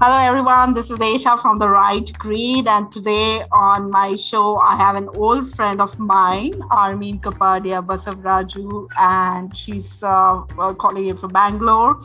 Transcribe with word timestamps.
Hello, 0.00 0.16
everyone. 0.16 0.74
This 0.74 0.90
is 0.90 0.98
Eisha 0.98 1.42
from 1.42 1.58
The 1.58 1.68
Write 1.68 2.16
Creed. 2.20 2.68
And 2.68 2.92
today 2.92 3.42
on 3.50 3.90
my 3.90 4.14
show, 4.14 4.56
I 4.56 4.76
have 4.76 4.94
an 4.94 5.08
old 5.16 5.52
friend 5.56 5.80
of 5.80 5.98
mine, 5.98 6.52
Armeen 6.70 7.20
Kapadia 7.20 7.84
Basavaraju, 7.84 8.86
and 8.96 9.56
she's 9.56 9.90
uh, 10.04 10.42
calling 10.74 11.06
in 11.08 11.16
from 11.18 11.32
Bangalore. 11.32 12.00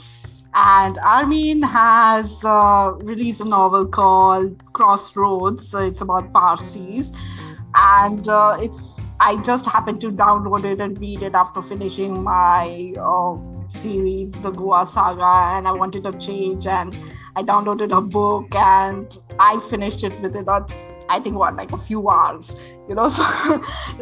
And 0.55 0.95
Armeen 0.95 1.63
has 1.63 2.25
uh, 2.43 2.93
released 2.97 3.41
a 3.41 3.45
novel 3.45 3.85
called 3.85 4.63
Crossroads. 4.73 5.69
So 5.69 5.77
it's 5.77 6.01
about 6.01 6.33
Parsis. 6.33 7.11
And 7.75 8.27
uh, 8.27 8.57
it's 8.59 8.99
I 9.19 9.35
just 9.43 9.67
happened 9.67 10.01
to 10.01 10.11
download 10.11 10.65
it 10.65 10.81
and 10.81 10.99
read 10.99 11.21
it 11.21 11.35
after 11.35 11.61
finishing 11.61 12.23
my 12.23 12.93
uh, 12.97 13.37
series, 13.81 14.31
The 14.31 14.49
Goa 14.49 14.89
Saga, 14.91 15.55
and 15.55 15.67
I 15.67 15.71
wanted 15.73 16.07
a 16.07 16.13
change. 16.17 16.65
And 16.65 16.97
I 17.35 17.43
downloaded 17.43 17.95
a 17.95 18.01
book 18.01 18.53
and 18.55 19.17
I 19.39 19.59
finished 19.69 20.03
it 20.03 20.19
within 20.21 20.47
a, 20.47 20.65
I 21.09 21.19
think 21.19 21.35
what 21.35 21.55
like 21.55 21.71
a 21.71 21.77
few 21.77 22.09
hours, 22.09 22.55
you 22.87 22.95
know. 22.95 23.09
So, 23.09 23.23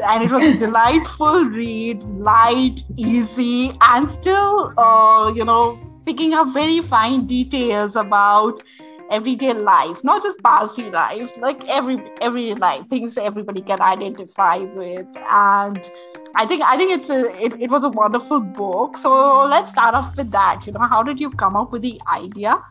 and 0.04 0.23
it 0.23 0.31
was 0.31 0.44
a 0.44 0.57
delightful 0.57 1.45
read, 1.45 2.04
light, 2.04 2.84
easy, 2.98 3.73
and 3.81 4.12
still, 4.12 4.77
uh, 4.77 5.31
you 5.34 5.45
know, 5.45 5.80
picking 6.05 6.34
up 6.34 6.54
very 6.54 6.81
fine 6.81 7.26
details 7.26 7.95
about 7.95 8.63
everyday 9.09 9.54
life, 9.54 10.04
not 10.04 10.23
just 10.23 10.38
Parsi 10.40 10.90
life, 10.90 11.32
like 11.38 11.68
every 11.68 12.02
everyday 12.21 12.55
life, 12.55 12.88
things 12.90 13.18
everybody 13.18 13.62
can 13.62 13.82
identify 13.82 14.57
with. 14.57 15.07
And 15.29 15.91
I 16.35 16.45
think 16.45 16.63
I 16.63 16.77
think 16.77 16.91
it's 16.91 17.09
a 17.09 17.29
it, 17.43 17.54
it 17.62 17.70
was 17.70 17.84
a 17.84 17.90
wonderful 17.90 18.41
book. 18.41 18.98
So 18.98 19.45
let's 19.45 19.71
start 19.71 19.95
off 19.95 20.16
with 20.18 20.32
that. 20.32 20.63
You 20.65 20.74
know, 20.74 20.82
how 20.82 21.02
did 21.04 21.20
you 21.20 21.29
come 21.32 21.55
up 21.55 21.71
with 21.71 21.82
the 21.82 21.99
idea 22.12 22.62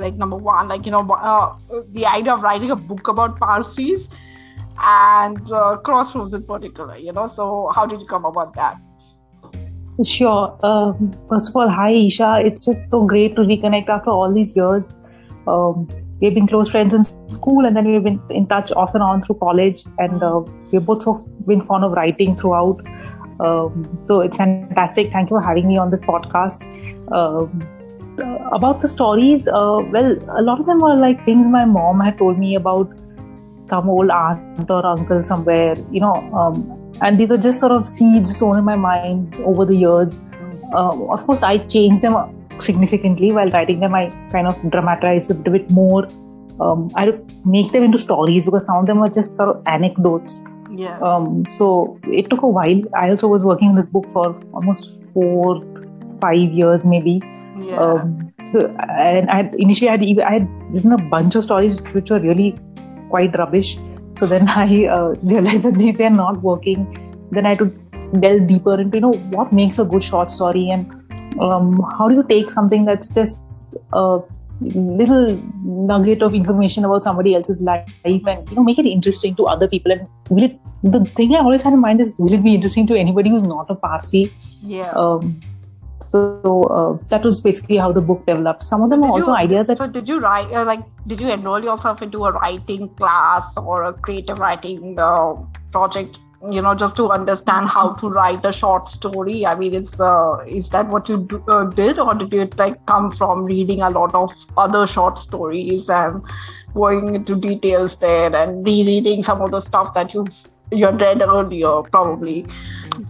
like 0.00 0.14
number 0.14 0.36
one 0.36 0.68
like 0.68 0.84
you 0.84 0.92
know 0.92 1.06
uh, 1.10 1.54
the 1.92 2.06
idea 2.06 2.34
of 2.34 2.42
writing 2.42 2.70
a 2.70 2.76
book 2.76 3.08
about 3.08 3.38
parsis 3.38 4.08
and 4.78 5.52
uh, 5.52 5.76
crossroads 5.78 6.34
in 6.34 6.42
particular 6.42 6.96
you 6.96 7.12
know 7.12 7.26
so 7.34 7.70
how 7.74 7.86
did 7.86 8.00
you 8.00 8.06
come 8.06 8.24
about 8.24 8.54
that? 8.54 8.76
Sure 10.04 10.58
um, 10.64 11.12
first 11.28 11.50
of 11.50 11.56
all 11.56 11.68
hi 11.68 11.92
Eisha. 11.92 12.44
It's 12.44 12.64
just 12.64 12.90
so 12.90 13.04
great 13.04 13.36
to 13.36 13.42
reconnect 13.42 13.88
after 13.88 14.10
all 14.10 14.32
these 14.32 14.56
years. 14.56 14.94
Um, 15.46 15.88
we've 16.20 16.34
been 16.34 16.46
close 16.46 16.70
friends 16.70 16.94
in 16.94 17.04
school 17.30 17.66
and 17.66 17.76
then 17.76 17.90
we've 17.90 18.02
been 18.02 18.20
in 18.30 18.46
touch 18.46 18.72
off 18.72 18.94
and 18.94 19.02
on 19.02 19.22
through 19.22 19.36
college 19.36 19.84
and 19.98 20.22
uh, 20.22 20.40
we've 20.70 20.84
both 20.84 21.02
so 21.02 21.14
been 21.46 21.64
fond 21.66 21.84
of 21.84 21.92
writing 21.92 22.36
throughout. 22.36 22.80
Um, 23.40 23.98
so 24.04 24.20
it's 24.20 24.36
fantastic. 24.36 25.10
Thank 25.12 25.30
you 25.30 25.36
for 25.36 25.42
having 25.42 25.66
me 25.66 25.78
on 25.78 25.90
this 25.90 26.02
podcast. 26.02 26.68
Um, 27.10 27.66
about 28.52 28.80
the 28.80 28.88
stories, 28.88 29.48
uh, 29.48 29.80
well, 29.92 30.16
a 30.38 30.42
lot 30.42 30.60
of 30.60 30.66
them 30.66 30.78
were 30.78 30.96
like 30.96 31.24
things 31.24 31.46
my 31.46 31.64
mom 31.64 32.00
had 32.00 32.18
told 32.18 32.38
me 32.38 32.54
about 32.54 32.92
some 33.66 33.88
old 33.88 34.10
aunt 34.10 34.70
or 34.70 34.84
uncle 34.84 35.22
somewhere, 35.22 35.76
you 35.90 36.00
know, 36.00 36.14
um, 36.34 36.80
and 37.02 37.18
these 37.18 37.30
are 37.30 37.38
just 37.38 37.60
sort 37.60 37.72
of 37.72 37.88
seeds 37.88 38.36
sown 38.36 38.58
in 38.58 38.64
my 38.64 38.76
mind 38.76 39.34
over 39.36 39.64
the 39.64 39.76
years. 39.76 40.24
Uh, 40.72 41.04
of 41.08 41.24
course, 41.26 41.42
I 41.42 41.58
changed 41.58 42.02
them 42.02 42.16
significantly 42.60 43.32
while 43.32 43.48
writing 43.50 43.80
them. 43.80 43.94
I 43.94 44.10
kind 44.30 44.46
of 44.46 44.70
dramatized 44.70 45.30
it 45.30 45.46
a 45.46 45.50
bit 45.50 45.70
more. 45.70 46.06
Um, 46.60 46.90
I 46.94 47.18
make 47.44 47.72
them 47.72 47.84
into 47.84 47.98
stories 47.98 48.44
because 48.44 48.66
some 48.66 48.76
of 48.78 48.86
them 48.86 48.98
are 48.98 49.08
just 49.08 49.34
sort 49.36 49.48
of 49.48 49.62
anecdotes. 49.66 50.42
Yeah. 50.70 50.98
Um, 51.00 51.44
so 51.50 51.98
it 52.04 52.28
took 52.30 52.42
a 52.42 52.48
while. 52.48 52.82
I 52.94 53.10
also 53.10 53.28
was 53.28 53.44
working 53.44 53.68
on 53.68 53.74
this 53.74 53.86
book 53.86 54.06
for 54.12 54.38
almost 54.52 55.12
four, 55.12 55.64
five 56.20 56.52
years, 56.52 56.84
maybe. 56.84 57.22
Yeah. 57.60 57.76
Um, 57.76 58.32
so 58.50 58.66
and 58.88 59.30
I 59.30 59.36
had 59.36 59.54
initially 59.58 59.88
I 59.88 59.96
had, 59.96 60.20
I 60.20 60.32
had 60.32 60.48
written 60.72 60.92
a 60.92 60.98
bunch 60.98 61.34
of 61.36 61.44
stories 61.44 61.80
which 61.92 62.10
were 62.10 62.20
really 62.20 62.58
quite 63.10 63.36
rubbish. 63.38 63.78
So 64.12 64.26
then 64.26 64.48
I 64.64 64.86
uh, 64.86 65.14
realized 65.22 65.64
that 65.64 65.78
they, 65.78 65.92
they're 65.92 66.10
not 66.10 66.42
working. 66.42 66.86
Then 67.30 67.46
I 67.46 67.50
had 67.50 67.58
to 67.58 67.66
delve 68.18 68.46
deeper 68.46 68.80
into 68.80 68.98
you 68.98 69.02
know 69.02 69.12
what 69.36 69.52
makes 69.52 69.78
a 69.78 69.84
good 69.84 70.02
short 70.02 70.30
story 70.30 70.68
and 70.70 70.90
um, 71.40 71.80
how 71.96 72.08
do 72.08 72.16
you 72.16 72.24
take 72.24 72.50
something 72.50 72.84
that's 72.84 73.08
just 73.10 73.40
a 73.92 74.18
little 74.60 75.40
nugget 75.64 76.22
of 76.22 76.34
information 76.34 76.84
about 76.84 77.04
somebody 77.04 77.34
else's 77.34 77.62
life 77.62 77.88
and 78.04 78.48
you 78.48 78.56
know 78.56 78.64
make 78.64 78.78
it 78.78 78.86
interesting 78.86 79.34
to 79.36 79.46
other 79.46 79.68
people 79.68 79.92
and 79.92 80.08
will 80.28 80.42
it 80.42 80.58
the 80.82 81.04
thing 81.16 81.34
I 81.34 81.38
always 81.38 81.62
had 81.62 81.72
in 81.72 81.80
mind 81.80 82.00
is 82.00 82.16
will 82.18 82.32
it 82.32 82.42
be 82.42 82.54
interesting 82.54 82.86
to 82.88 82.96
anybody 82.96 83.30
who's 83.30 83.42
not 83.42 83.70
a 83.70 83.74
Parsi? 83.74 84.32
Yeah. 84.62 84.90
Um, 84.90 85.40
so 86.02 86.62
uh, 86.64 87.06
that 87.08 87.24
was 87.24 87.40
basically 87.40 87.76
how 87.76 87.92
the 87.92 88.00
book 88.00 88.24
developed. 88.26 88.62
Some 88.62 88.82
of 88.82 88.90
them 88.90 89.04
are 89.04 89.10
also 89.10 89.32
you, 89.32 89.36
ideas 89.36 89.66
that 89.66 89.78
so 89.78 89.86
did 89.86 90.08
you 90.08 90.18
write 90.18 90.50
uh, 90.52 90.64
like 90.64 90.80
did 91.06 91.20
you 91.20 91.30
enroll 91.30 91.62
yourself 91.62 92.02
into 92.02 92.24
a 92.24 92.32
writing 92.32 92.88
class 92.96 93.56
or 93.56 93.84
a 93.84 93.92
creative 93.92 94.38
writing 94.38 94.98
uh, 94.98 95.34
project 95.72 96.18
you 96.50 96.62
know 96.62 96.74
just 96.74 96.96
to 96.96 97.10
understand 97.10 97.68
how 97.68 97.92
to 97.94 98.08
write 98.08 98.44
a 98.44 98.52
short 98.52 98.88
story? 98.88 99.44
I 99.44 99.54
mean 99.54 99.74
is 99.74 100.00
uh, 100.00 100.42
is 100.46 100.70
that 100.70 100.88
what 100.88 101.08
you 101.08 101.18
do, 101.18 101.44
uh, 101.48 101.64
did? 101.64 101.98
Or 101.98 102.14
did 102.14 102.32
it 102.32 102.56
like 102.56 102.84
come 102.86 103.10
from 103.10 103.44
reading 103.44 103.82
a 103.82 103.90
lot 103.90 104.14
of 104.14 104.32
other 104.56 104.86
short 104.86 105.18
stories 105.18 105.90
and 105.90 106.22
going 106.72 107.14
into 107.14 107.36
details 107.36 107.96
there 107.96 108.34
and 108.34 108.64
rereading 108.64 109.22
some 109.22 109.42
of 109.42 109.50
the 109.50 109.60
stuff 109.60 109.92
that 109.94 110.14
you've 110.14 110.34
you 110.70 110.88
read 110.88 111.20
earlier 111.20 111.82
probably? 111.82 112.46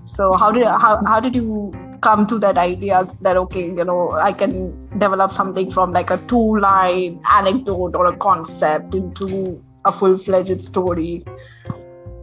So 0.07 0.33
how 0.33 0.51
did 0.51 0.65
how, 0.65 1.03
how 1.07 1.21
did 1.21 1.37
you 1.37 1.73
come 2.01 2.27
to 2.27 2.39
that 2.39 2.59
idea 2.59 3.07
that 3.21 3.37
okay 3.37 3.65
you 3.67 3.85
know 3.85 4.11
i 4.13 4.33
can 4.33 4.55
develop 4.99 5.33
something 5.33 5.71
from 5.71 5.93
like 5.93 6.11
a 6.11 6.19
two 6.29 6.59
line 6.59 7.21
anecdote 7.31 7.95
or 7.95 8.07
a 8.07 8.17
concept 8.17 8.95
into 8.95 9.63
a 9.87 9.93
full-fledged 9.93 10.63
story. 10.63 11.25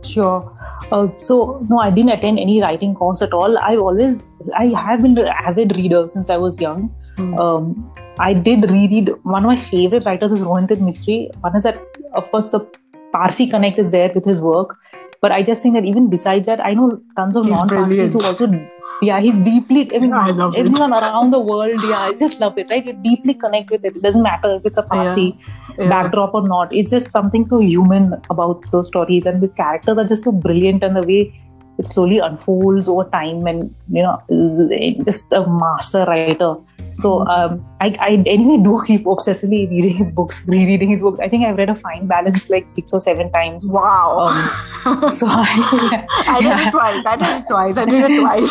Sure. 0.03 0.53
Uh, 0.91 1.07
so 1.17 1.65
no 1.69 1.79
i 1.79 1.89
didn't 1.89 2.11
attend 2.11 2.39
any 2.39 2.61
writing 2.61 2.93
course 2.93 3.21
at 3.21 3.33
all. 3.33 3.57
I've 3.57 3.79
always 3.79 4.23
i 4.55 4.67
have 4.67 5.01
been 5.01 5.17
an 5.17 5.27
avid 5.27 5.75
reader 5.75 6.07
since 6.07 6.29
i 6.29 6.37
was 6.37 6.61
young. 6.61 6.89
Mm. 7.17 7.39
um, 7.43 7.91
i 8.19 8.31
did 8.31 8.69
reread 8.69 9.07
one 9.23 9.43
of 9.43 9.49
my 9.49 9.55
favorite 9.55 10.05
writers 10.05 10.31
is 10.35 10.43
rohinton 10.47 10.83
mistry 10.87 11.15
one 11.45 11.55
is 11.59 11.63
that 11.63 11.79
of 12.19 12.29
course 12.29 12.51
the 12.51 12.59
parsi 13.11 13.47
connect 13.47 13.79
is 13.79 13.91
there 13.91 14.11
with 14.13 14.25
his 14.25 14.41
work. 14.41 14.77
But 15.21 15.31
I 15.31 15.41
just 15.41 15.61
think 15.63 15.73
that 15.73 15.85
even 15.85 16.09
besides 16.09 16.45
that, 16.47 16.63
I 16.63 16.73
know 16.73 17.01
tons 17.15 17.35
of 17.35 17.47
non-Parsis 17.47 18.13
who 18.13 18.21
also, 18.21 18.47
yeah, 19.01 19.19
he's 19.19 19.35
deeply. 19.35 19.89
I 19.95 19.99
mean, 19.99 20.13
I 20.13 20.29
everyone 20.29 20.93
it. 20.93 21.01
around 21.01 21.31
the 21.31 21.39
world, 21.39 21.81
yeah, 21.83 21.99
I 21.99 22.13
just 22.13 22.39
love 22.39 22.57
it. 22.57 22.69
Right, 22.69 22.85
you 22.85 22.93
deeply 22.93 23.33
connect 23.33 23.71
with 23.71 23.85
it. 23.85 23.95
It 23.95 24.01
doesn't 24.01 24.23
matter 24.23 24.55
if 24.55 24.65
it's 24.65 24.77
a 24.77 24.83
Parsi 24.83 25.37
yeah. 25.39 25.83
Yeah. 25.83 25.89
backdrop 25.89 26.33
or 26.33 26.47
not. 26.47 26.73
It's 26.73 26.89
just 26.89 27.11
something 27.11 27.45
so 27.45 27.59
human 27.59 28.15
about 28.29 28.69
those 28.71 28.87
stories, 28.87 29.25
and 29.25 29.41
these 29.41 29.53
characters 29.53 29.97
are 29.97 30.05
just 30.05 30.23
so 30.23 30.31
brilliant, 30.31 30.83
and 30.83 30.95
the 30.95 31.03
way 31.03 31.33
it 31.77 31.85
slowly 31.85 32.17
unfolds 32.17 32.89
over 32.89 33.03
time 33.09 33.45
and 33.45 33.73
you 33.91 34.01
know 34.01 34.19
just 35.05 35.31
a 35.31 35.47
master 35.47 36.05
writer 36.05 36.55
so 36.99 37.27
um, 37.27 37.65
I, 37.79 37.95
I 37.99 38.23
anyway 38.25 38.63
do 38.63 38.81
keep 38.85 39.05
obsessively 39.05 39.69
reading 39.69 39.95
his 39.95 40.11
books 40.11 40.47
rereading 40.47 40.89
his 40.89 41.01
books 41.01 41.19
i 41.21 41.29
think 41.29 41.45
i've 41.45 41.57
read 41.57 41.69
a 41.69 41.75
fine 41.75 42.07
balance 42.07 42.49
like 42.49 42.69
six 42.69 42.93
or 42.93 43.01
seven 43.01 43.31
times 43.31 43.67
wow 43.69 44.27
um, 44.85 45.09
so 45.11 45.27
I, 45.29 46.05
I 46.27 46.41
did 46.41 46.67
it 46.67 46.71
twice 46.71 47.05
i 47.05 47.15
did 47.15 47.27
it 47.27 47.47
twice 47.47 47.77
i 47.77 47.85
did 47.85 48.11
it 48.11 48.19
twice 48.19 48.49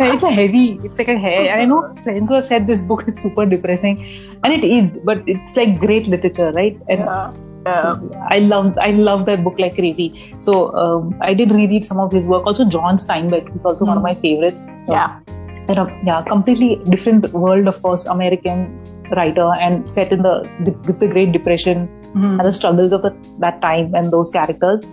it's 0.14 0.22
a 0.22 0.30
heavy 0.30 0.80
it's 0.84 0.98
like 0.98 1.08
a 1.08 1.18
hair 1.18 1.56
i 1.56 1.64
know 1.64 1.94
friends 2.02 2.30
who 2.30 2.36
have 2.36 2.44
said 2.44 2.66
this 2.66 2.82
book 2.82 3.08
is 3.08 3.18
super 3.18 3.46
depressing 3.46 4.04
and 4.44 4.52
it 4.52 4.64
is 4.64 4.98
but 5.04 5.22
it's 5.26 5.56
like 5.56 5.78
great 5.80 6.06
literature 6.06 6.52
right 6.52 6.78
and 6.88 7.00
yeah 7.00 7.32
so 7.74 8.10
I 8.30 8.38
love 8.38 8.78
I 8.78 8.92
love 8.92 9.26
that 9.26 9.42
book 9.42 9.58
like 9.58 9.74
crazy. 9.74 10.34
So 10.38 10.72
um, 10.74 11.16
I 11.20 11.34
did 11.34 11.50
reread 11.50 11.84
some 11.84 11.98
of 11.98 12.12
his 12.12 12.28
work. 12.28 12.46
Also, 12.46 12.64
John 12.64 12.96
Steinbeck 12.96 13.54
is 13.56 13.64
also 13.64 13.84
mm. 13.84 13.88
one 13.88 13.96
of 13.96 14.02
my 14.02 14.14
hmm. 14.14 14.20
favorites. 14.20 14.66
So, 14.86 14.92
yeah, 14.92 15.18
and, 15.68 15.78
uh, 15.78 15.86
yeah, 16.04 16.22
completely 16.22 16.76
different 16.90 17.32
world, 17.32 17.66
of 17.68 17.80
course, 17.82 18.06
American 18.06 18.82
writer 19.12 19.52
and 19.60 19.92
set 19.92 20.12
in 20.12 20.22
the 20.22 20.48
the, 20.64 20.92
the 20.92 21.06
Great 21.06 21.32
Depression 21.32 21.88
mm. 22.14 22.38
and 22.38 22.44
the 22.44 22.52
struggles 22.52 22.92
of 22.92 23.02
the, 23.02 23.14
that 23.38 23.60
time 23.60 23.94
and 23.94 24.12
those 24.12 24.30
characters. 24.30 24.84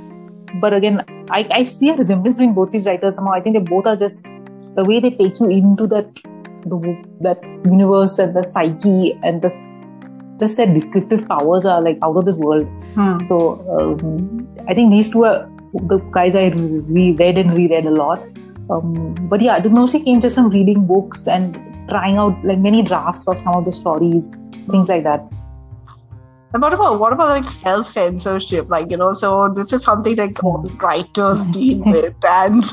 But 0.62 0.74
again, 0.74 1.04
I, 1.32 1.48
I 1.52 1.64
see 1.64 1.90
a 1.90 1.96
resemblance 1.96 2.38
between 2.38 2.54
both 2.54 2.72
these 2.72 2.86
writers 2.86 3.16
somehow. 3.16 3.34
I 3.34 3.42
think 3.42 3.56
they 3.56 3.64
both 3.64 3.88
are 3.88 3.96
just 3.96 4.28
the 4.76 4.84
way 4.84 5.00
they 5.00 5.10
take 5.12 5.40
you 5.40 5.50
into 5.50 5.88
that 5.88 6.14
the, 6.66 7.04
that 7.22 7.44
universe 7.66 8.20
and 8.20 8.36
the 8.36 8.44
psyche 8.44 9.18
and 9.24 9.42
the 9.42 9.50
just 10.40 10.58
their 10.58 10.68
descriptive 10.68 11.28
powers 11.28 11.66
are 11.66 11.82
like 11.82 11.98
out 12.04 12.18
of 12.18 12.26
this 12.26 12.36
world. 12.36 12.68
Hmm. 12.96 13.24
So 13.24 13.38
um, 13.78 14.48
I 14.68 14.74
think 14.74 14.92
these 14.92 15.12
two 15.12 15.26
are 15.26 15.50
the 15.74 15.98
guys 16.12 16.36
I 16.36 16.48
re- 16.48 17.12
read 17.14 17.38
and 17.38 17.56
reread 17.56 17.86
a 17.86 17.92
lot. 17.92 18.22
Um, 18.70 19.16
but 19.30 19.42
yeah, 19.42 19.58
it 19.58 19.72
mostly 19.72 20.04
came 20.04 20.22
just 20.22 20.36
from 20.36 20.50
reading 20.50 20.86
books 20.86 21.28
and 21.28 21.56
trying 21.90 22.18
out 22.18 22.44
like 22.46 22.60
many 22.60 22.82
drafts 22.82 23.28
of 23.28 23.42
some 23.42 23.56
of 23.56 23.66
the 23.66 23.72
stories, 23.72 24.36
things 24.70 24.90
like 24.90 25.04
that. 25.04 25.22
And 26.54 26.62
what 26.62 26.72
about 26.72 27.00
what 27.00 27.12
about 27.12 27.30
like 27.30 27.52
self 27.52 27.92
censorship? 27.92 28.70
Like 28.70 28.92
you 28.92 28.98
know, 28.98 29.12
so 29.12 29.52
this 29.56 29.74
is 29.74 29.84
something 29.84 30.16
like 30.16 30.44
all 30.44 30.62
writers 30.82 31.42
deal 31.52 31.80
with, 31.80 32.14
and 32.24 32.64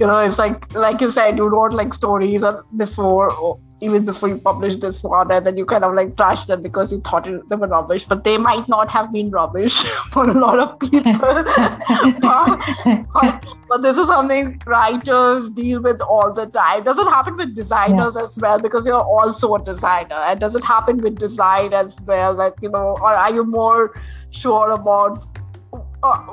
you 0.00 0.06
know, 0.06 0.18
it's 0.18 0.38
like 0.38 0.74
like 0.74 1.00
you 1.00 1.10
said, 1.10 1.36
you 1.36 1.46
wrote 1.46 1.72
like 1.72 1.94
stories 1.94 2.42
before 2.76 3.58
even 3.80 4.04
before 4.04 4.28
you 4.28 4.38
publish 4.38 4.76
this 4.76 5.02
one, 5.02 5.30
and 5.30 5.46
then 5.46 5.56
you 5.56 5.64
kind 5.64 5.84
of 5.84 5.94
like 5.94 6.16
trash 6.16 6.44
them 6.46 6.62
because 6.62 6.90
you 6.90 7.00
thought 7.00 7.26
it, 7.28 7.48
they 7.48 7.56
were 7.56 7.68
rubbish, 7.68 8.04
but 8.08 8.24
they 8.24 8.36
might 8.36 8.68
not 8.68 8.90
have 8.90 9.12
been 9.12 9.30
rubbish 9.30 9.82
for 10.10 10.28
a 10.28 10.32
lot 10.32 10.58
of 10.58 10.78
people. 10.80 11.12
but, 12.22 13.44
but, 13.68 13.82
this 13.82 13.96
is 13.96 14.06
something 14.06 14.60
writers 14.66 15.50
deal 15.50 15.80
with 15.80 16.00
all 16.00 16.32
the 16.32 16.46
time. 16.46 16.84
Does 16.84 16.98
it 16.98 17.06
happen 17.06 17.36
with 17.36 17.54
designers 17.54 18.14
yeah. 18.16 18.24
as 18.24 18.36
well? 18.36 18.58
Because 18.58 18.84
you're 18.84 19.00
also 19.00 19.54
a 19.54 19.64
designer, 19.64 20.16
and 20.26 20.40
does 20.40 20.54
it 20.54 20.64
happen 20.64 20.98
with 20.98 21.18
design 21.18 21.72
as 21.72 21.94
well? 22.06 22.34
Like 22.34 22.54
you 22.60 22.70
know, 22.70 22.96
or 23.00 23.14
are 23.14 23.32
you 23.32 23.44
more 23.44 23.94
sure 24.30 24.72
about 24.72 25.37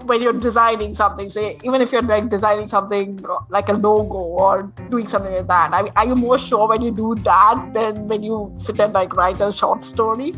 when 0.06 0.22
you're 0.22 0.34
designing 0.34 0.94
something, 0.94 1.30
say 1.30 1.58
even 1.64 1.82
if 1.82 1.92
you're 1.92 2.02
like 2.02 2.30
designing 2.30 2.68
something 2.68 3.20
like 3.50 3.70
a 3.70 3.74
logo 3.74 4.18
or 4.18 4.72
doing 4.90 5.08
something 5.08 5.34
like 5.34 5.48
that, 5.48 5.74
I 5.74 5.82
mean, 5.84 5.92
are 5.96 6.06
you 6.06 6.16
more 6.16 6.38
sure 6.38 6.68
when 6.68 6.82
you 6.82 6.92
do 6.92 7.16
that 7.24 7.72
than 7.74 8.08
when 8.08 8.22
you 8.22 8.56
sit 8.60 8.80
and 8.80 8.94
like 8.94 9.16
write 9.16 9.42
a 9.42 9.52
short 9.52 9.84
story? 9.84 10.34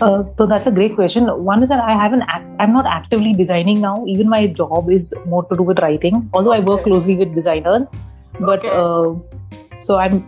Uh, 0.00 0.24
so 0.38 0.46
that's 0.46 0.66
a 0.66 0.72
great 0.72 0.94
question. 0.94 1.26
One 1.44 1.62
is 1.62 1.68
that 1.68 1.80
I 1.80 1.92
haven't, 1.92 2.22
act- 2.22 2.46
I'm 2.58 2.72
not 2.72 2.86
actively 2.86 3.34
designing 3.34 3.80
now. 3.82 4.04
Even 4.06 4.28
my 4.28 4.46
job 4.46 4.90
is 4.90 5.12
more 5.26 5.44
to 5.44 5.54
do 5.54 5.62
with 5.62 5.78
writing, 5.78 6.28
although 6.32 6.52
I 6.52 6.60
work 6.60 6.84
closely 6.84 7.16
with 7.16 7.34
designers. 7.34 7.90
But 8.40 8.64
okay. 8.64 8.70
uh, 8.70 9.14
so 9.82 9.96
I'm 9.96 10.26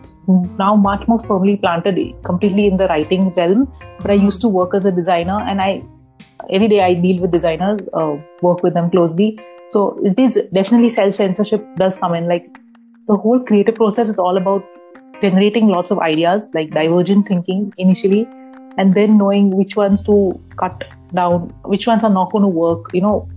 now 0.59 0.75
much 0.75 1.07
more 1.07 1.19
firmly 1.21 1.57
planted 1.57 1.97
completely 2.23 2.67
in 2.67 2.77
the 2.77 2.87
writing 2.87 3.33
realm. 3.33 3.71
But 3.99 4.11
I 4.11 4.13
used 4.13 4.41
to 4.41 4.47
work 4.47 4.75
as 4.75 4.85
a 4.85 4.91
designer, 4.91 5.39
and 5.39 5.59
I 5.59 5.83
every 6.49 6.67
day 6.67 6.81
I 6.81 6.93
deal 6.93 7.21
with 7.21 7.31
designers, 7.31 7.81
uh, 7.93 8.15
work 8.41 8.63
with 8.63 8.73
them 8.73 8.89
closely. 8.89 9.39
So 9.69 9.99
it 10.03 10.19
is 10.19 10.35
definitely 10.53 10.89
self 10.89 11.15
censorship 11.15 11.65
does 11.77 11.97
come 11.97 12.13
in. 12.13 12.27
Like 12.27 12.57
the 13.07 13.15
whole 13.15 13.39
creative 13.39 13.75
process 13.75 14.09
is 14.09 14.19
all 14.19 14.37
about 14.37 14.63
generating 15.21 15.67
lots 15.67 15.91
of 15.91 15.99
ideas, 15.99 16.51
like 16.53 16.71
divergent 16.71 17.27
thinking 17.27 17.73
initially, 17.77 18.27
and 18.77 18.93
then 18.93 19.17
knowing 19.17 19.51
which 19.51 19.75
ones 19.75 20.03
to 20.03 20.39
cut 20.57 20.83
down, 21.13 21.49
which 21.63 21.87
ones 21.87 22.03
are 22.03 22.09
not 22.09 22.31
going 22.31 22.43
to 22.43 22.47
work. 22.47 22.93
You 22.93 23.01
know, 23.01 23.29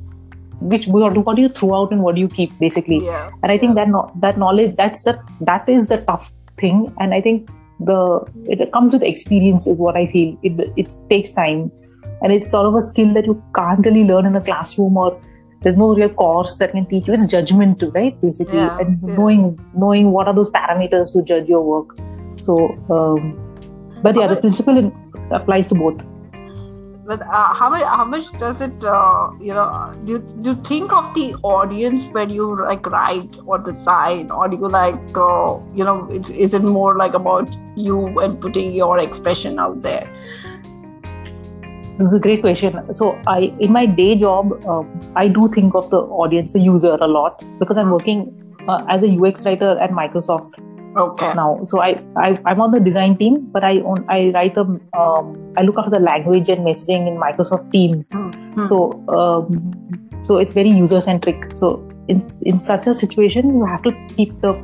which 0.60 0.86
what 0.86 1.36
do 1.36 1.42
you 1.42 1.48
throw 1.48 1.74
out 1.74 1.92
and 1.92 2.02
what 2.02 2.14
do 2.14 2.20
you 2.20 2.28
keep, 2.28 2.58
basically. 2.58 3.04
Yeah. 3.04 3.30
And 3.42 3.52
I 3.52 3.58
think 3.58 3.74
that 3.74 3.88
no, 3.88 4.10
that 4.16 4.38
knowledge 4.38 4.76
that's 4.76 5.04
the 5.04 5.20
that 5.40 5.68
is 5.68 5.86
the 5.86 5.98
tough 5.98 6.32
thing, 6.58 6.92
and 6.98 7.14
I 7.14 7.20
think 7.20 7.48
the 7.80 8.24
it 8.44 8.72
comes 8.72 8.92
with 8.94 9.02
experience 9.02 9.66
is 9.66 9.78
what 9.78 9.96
I 9.96 10.06
feel. 10.06 10.38
It 10.42 10.72
it 10.76 10.92
takes 11.10 11.30
time 11.30 11.70
and 12.22 12.32
it's 12.32 12.50
sort 12.50 12.66
of 12.66 12.74
a 12.74 12.82
skill 12.82 13.12
that 13.14 13.26
you 13.26 13.42
can't 13.54 13.84
really 13.84 14.04
learn 14.04 14.26
in 14.26 14.36
a 14.36 14.40
classroom 14.40 14.96
or 14.96 15.20
there's 15.62 15.76
no 15.76 15.94
real 15.94 16.08
course 16.08 16.56
that 16.56 16.72
can 16.72 16.86
teach 16.86 17.08
you. 17.08 17.14
It's 17.14 17.24
judgment 17.26 17.80
too 17.80 17.90
right 17.90 18.20
basically. 18.20 18.58
Yeah, 18.58 18.78
and 18.78 19.00
yeah. 19.02 19.16
knowing 19.16 19.58
knowing 19.74 20.12
what 20.12 20.28
are 20.28 20.34
those 20.34 20.50
parameters 20.50 21.12
to 21.14 21.22
judge 21.22 21.48
your 21.48 21.62
work. 21.62 21.96
So 22.36 22.58
um, 22.90 23.32
but 24.02 24.16
yeah 24.16 24.28
the 24.28 24.36
principle 24.36 24.76
in, 24.76 24.92
applies 25.30 25.68
to 25.68 25.74
both. 25.74 26.04
But 27.06 27.22
uh, 27.22 27.54
how 27.54 27.70
much 27.70 27.84
how 27.84 28.04
much 28.04 28.30
does 28.38 28.60
it 28.60 28.84
uh, 28.84 29.30
you 29.40 29.54
know 29.54 29.94
do 30.04 30.12
you, 30.12 30.18
do 30.40 30.50
you 30.50 30.56
think 30.64 30.92
of 30.92 31.14
the 31.14 31.34
audience 31.42 32.06
when 32.08 32.30
you 32.30 32.60
like 32.62 32.86
write 32.86 33.36
or 33.46 33.58
design? 33.58 34.30
Or 34.30 34.48
do 34.48 34.56
you 34.56 34.68
like 34.68 35.16
uh, 35.16 35.58
you 35.74 35.84
know 35.84 36.08
it's, 36.10 36.30
is 36.30 36.52
it 36.52 36.62
more 36.62 36.96
like 36.96 37.14
about 37.14 37.48
you 37.76 38.18
and 38.20 38.40
putting 38.40 38.74
your 38.74 38.98
expression 38.98 39.58
out 39.58 39.82
there 39.82 40.08
this 41.98 42.08
is 42.08 42.14
a 42.14 42.20
great 42.20 42.42
question. 42.42 42.94
So, 42.94 43.20
I 43.26 43.54
in 43.60 43.72
my 43.72 43.86
day 43.86 44.14
job, 44.16 44.52
uh, 44.66 44.84
I 45.14 45.28
do 45.28 45.48
think 45.48 45.74
of 45.74 45.90
the 45.90 45.98
audience, 45.98 46.52
the 46.52 46.60
user, 46.60 46.96
a 47.00 47.06
lot 47.06 47.44
because 47.58 47.78
I'm 47.78 47.90
working 47.90 48.22
uh, 48.68 48.84
as 48.88 49.02
a 49.02 49.08
UX 49.08 49.44
writer 49.44 49.78
at 49.78 49.90
Microsoft. 49.90 50.62
Okay. 50.96 51.34
Now, 51.34 51.62
so 51.66 51.80
I, 51.80 52.02
I 52.16 52.38
I'm 52.46 52.60
on 52.60 52.70
the 52.70 52.80
design 52.80 53.16
team, 53.18 53.48
but 53.52 53.64
I 53.64 53.80
own 53.80 54.04
I 54.08 54.30
write 54.34 54.54
the 54.54 54.64
um, 54.98 55.54
I 55.58 55.62
look 55.62 55.76
after 55.78 55.90
the 55.90 56.00
language 56.00 56.48
and 56.48 56.66
messaging 56.66 57.06
in 57.06 57.18
Microsoft 57.20 57.70
Teams. 57.70 58.12
Mm-hmm. 58.12 58.62
So 58.62 59.04
um, 59.08 60.22
so 60.22 60.38
it's 60.38 60.54
very 60.54 60.70
user 60.70 61.00
centric. 61.00 61.54
So 61.54 61.86
in 62.08 62.24
in 62.42 62.64
such 62.64 62.86
a 62.86 62.94
situation, 62.94 63.54
you 63.58 63.66
have 63.66 63.82
to 63.82 63.92
keep 64.16 64.40
the 64.40 64.54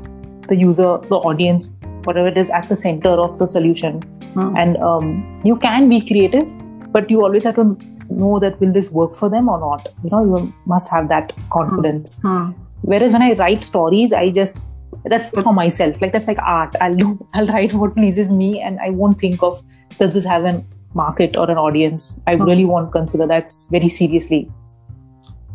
the 0.48 0.56
user, 0.56 0.98
the 1.08 1.16
audience, 1.16 1.76
whatever 2.04 2.28
it 2.28 2.38
is, 2.38 2.50
at 2.50 2.68
the 2.68 2.76
center 2.76 3.10
of 3.10 3.38
the 3.38 3.46
solution. 3.46 4.00
Mm-hmm. 4.00 4.56
And 4.56 4.76
um, 4.78 5.40
you 5.44 5.56
can 5.56 5.88
be 5.88 6.00
creative, 6.00 6.48
but 6.92 7.10
you 7.10 7.22
always 7.22 7.44
have 7.44 7.54
to 7.56 7.76
know 8.10 8.38
that 8.38 8.60
will 8.60 8.72
this 8.72 8.90
work 8.90 9.14
for 9.14 9.28
them 9.28 9.48
or 9.48 9.58
not? 9.58 9.88
You 10.04 10.10
know 10.10 10.24
you 10.24 10.52
must 10.66 10.88
have 10.88 11.08
that 11.08 11.32
confidence. 11.50 12.20
Hmm. 12.22 12.50
whereas 12.90 13.12
when 13.14 13.22
i 13.24 13.32
write 13.38 13.64
stories 13.64 14.12
i 14.20 14.28
just 14.36 14.62
that's 15.04 15.28
for 15.30 15.52
myself. 15.52 16.00
Like 16.00 16.12
that's 16.12 16.28
like 16.28 16.40
art. 16.42 16.74
I'll 16.80 16.94
do 16.94 17.28
i'll 17.34 17.46
write 17.46 17.72
what 17.74 17.94
pleases 17.94 18.32
me 18.32 18.60
and 18.60 18.80
i 18.80 18.90
won't 18.90 19.18
think 19.18 19.42
of 19.42 19.62
does 19.98 20.14
this 20.14 20.24
have 20.24 20.44
a 20.44 20.64
market 20.94 21.36
or 21.36 21.50
an 21.50 21.58
audience? 21.58 22.20
I 22.26 22.36
hmm. 22.36 22.42
really 22.42 22.64
won't 22.64 22.92
consider. 22.92 23.26
That 23.26 23.52
very 23.70 23.88
seriously. 23.88 24.50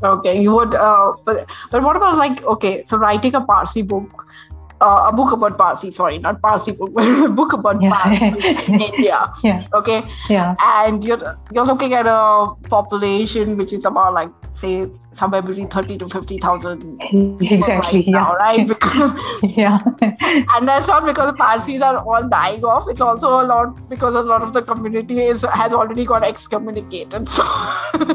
Okay 0.04 0.40
you 0.40 0.54
would 0.54 0.76
uh, 0.76 1.14
but 1.26 1.50
but 1.72 1.84
what 1.84 1.96
about 1.96 2.18
like 2.18 2.44
okay 2.44 2.84
so 2.86 2.98
writing 2.98 3.36
a 3.36 3.42
parsi 3.42 3.82
book 3.82 4.27
uh, 4.82 5.08
a 5.10 5.16
book 5.16 5.32
about 5.32 5.58
Parsi, 5.58 5.92
sorry, 5.92 6.18
not 6.20 6.42
Parsi 6.42 6.72
book, 6.72 6.92
a 6.98 7.30
book 7.40 7.54
about 7.54 7.82
yeah. 7.82 7.94
Parsi 7.94 8.72
in 8.74 8.82
India. 8.94 9.34
Yeah. 9.44 9.68
Okay. 9.74 10.04
Yeah. 10.30 10.56
And 10.64 11.04
you're 11.04 11.38
you're 11.52 11.66
looking 11.66 11.94
at 11.94 12.08
a 12.08 12.54
population 12.70 13.58
which 13.58 13.74
is 13.74 13.86
about 13.86 14.14
like 14.14 14.30
say 14.60 14.90
somewhere 15.14 15.42
between 15.42 15.68
30 15.68 15.98
to 16.00 16.10
50,000 16.10 17.02
exactly 17.42 18.00
right 18.00 18.08
yeah. 18.08 18.12
now, 18.12 18.36
right? 18.36 18.68
Because, 18.74 19.12
yeah. 19.44 19.80
and 20.56 20.68
that's 20.68 20.88
not 20.88 21.06
because 21.06 21.32
the 21.32 21.38
Parsis 21.38 21.82
are 21.82 21.98
all 21.98 22.28
dying 22.28 22.64
off 22.64 22.88
it's 22.88 23.02
also 23.02 23.28
a 23.42 23.46
lot 23.46 23.90
because 23.90 24.16
a 24.16 24.22
lot 24.22 24.42
of 24.42 24.54
the 24.54 24.62
community 24.62 25.22
is 25.22 25.42
has 25.54 25.74
already 25.74 26.06
got 26.06 26.24
excommunicated 26.24 27.30
so 27.30 27.44
so, 27.94 28.06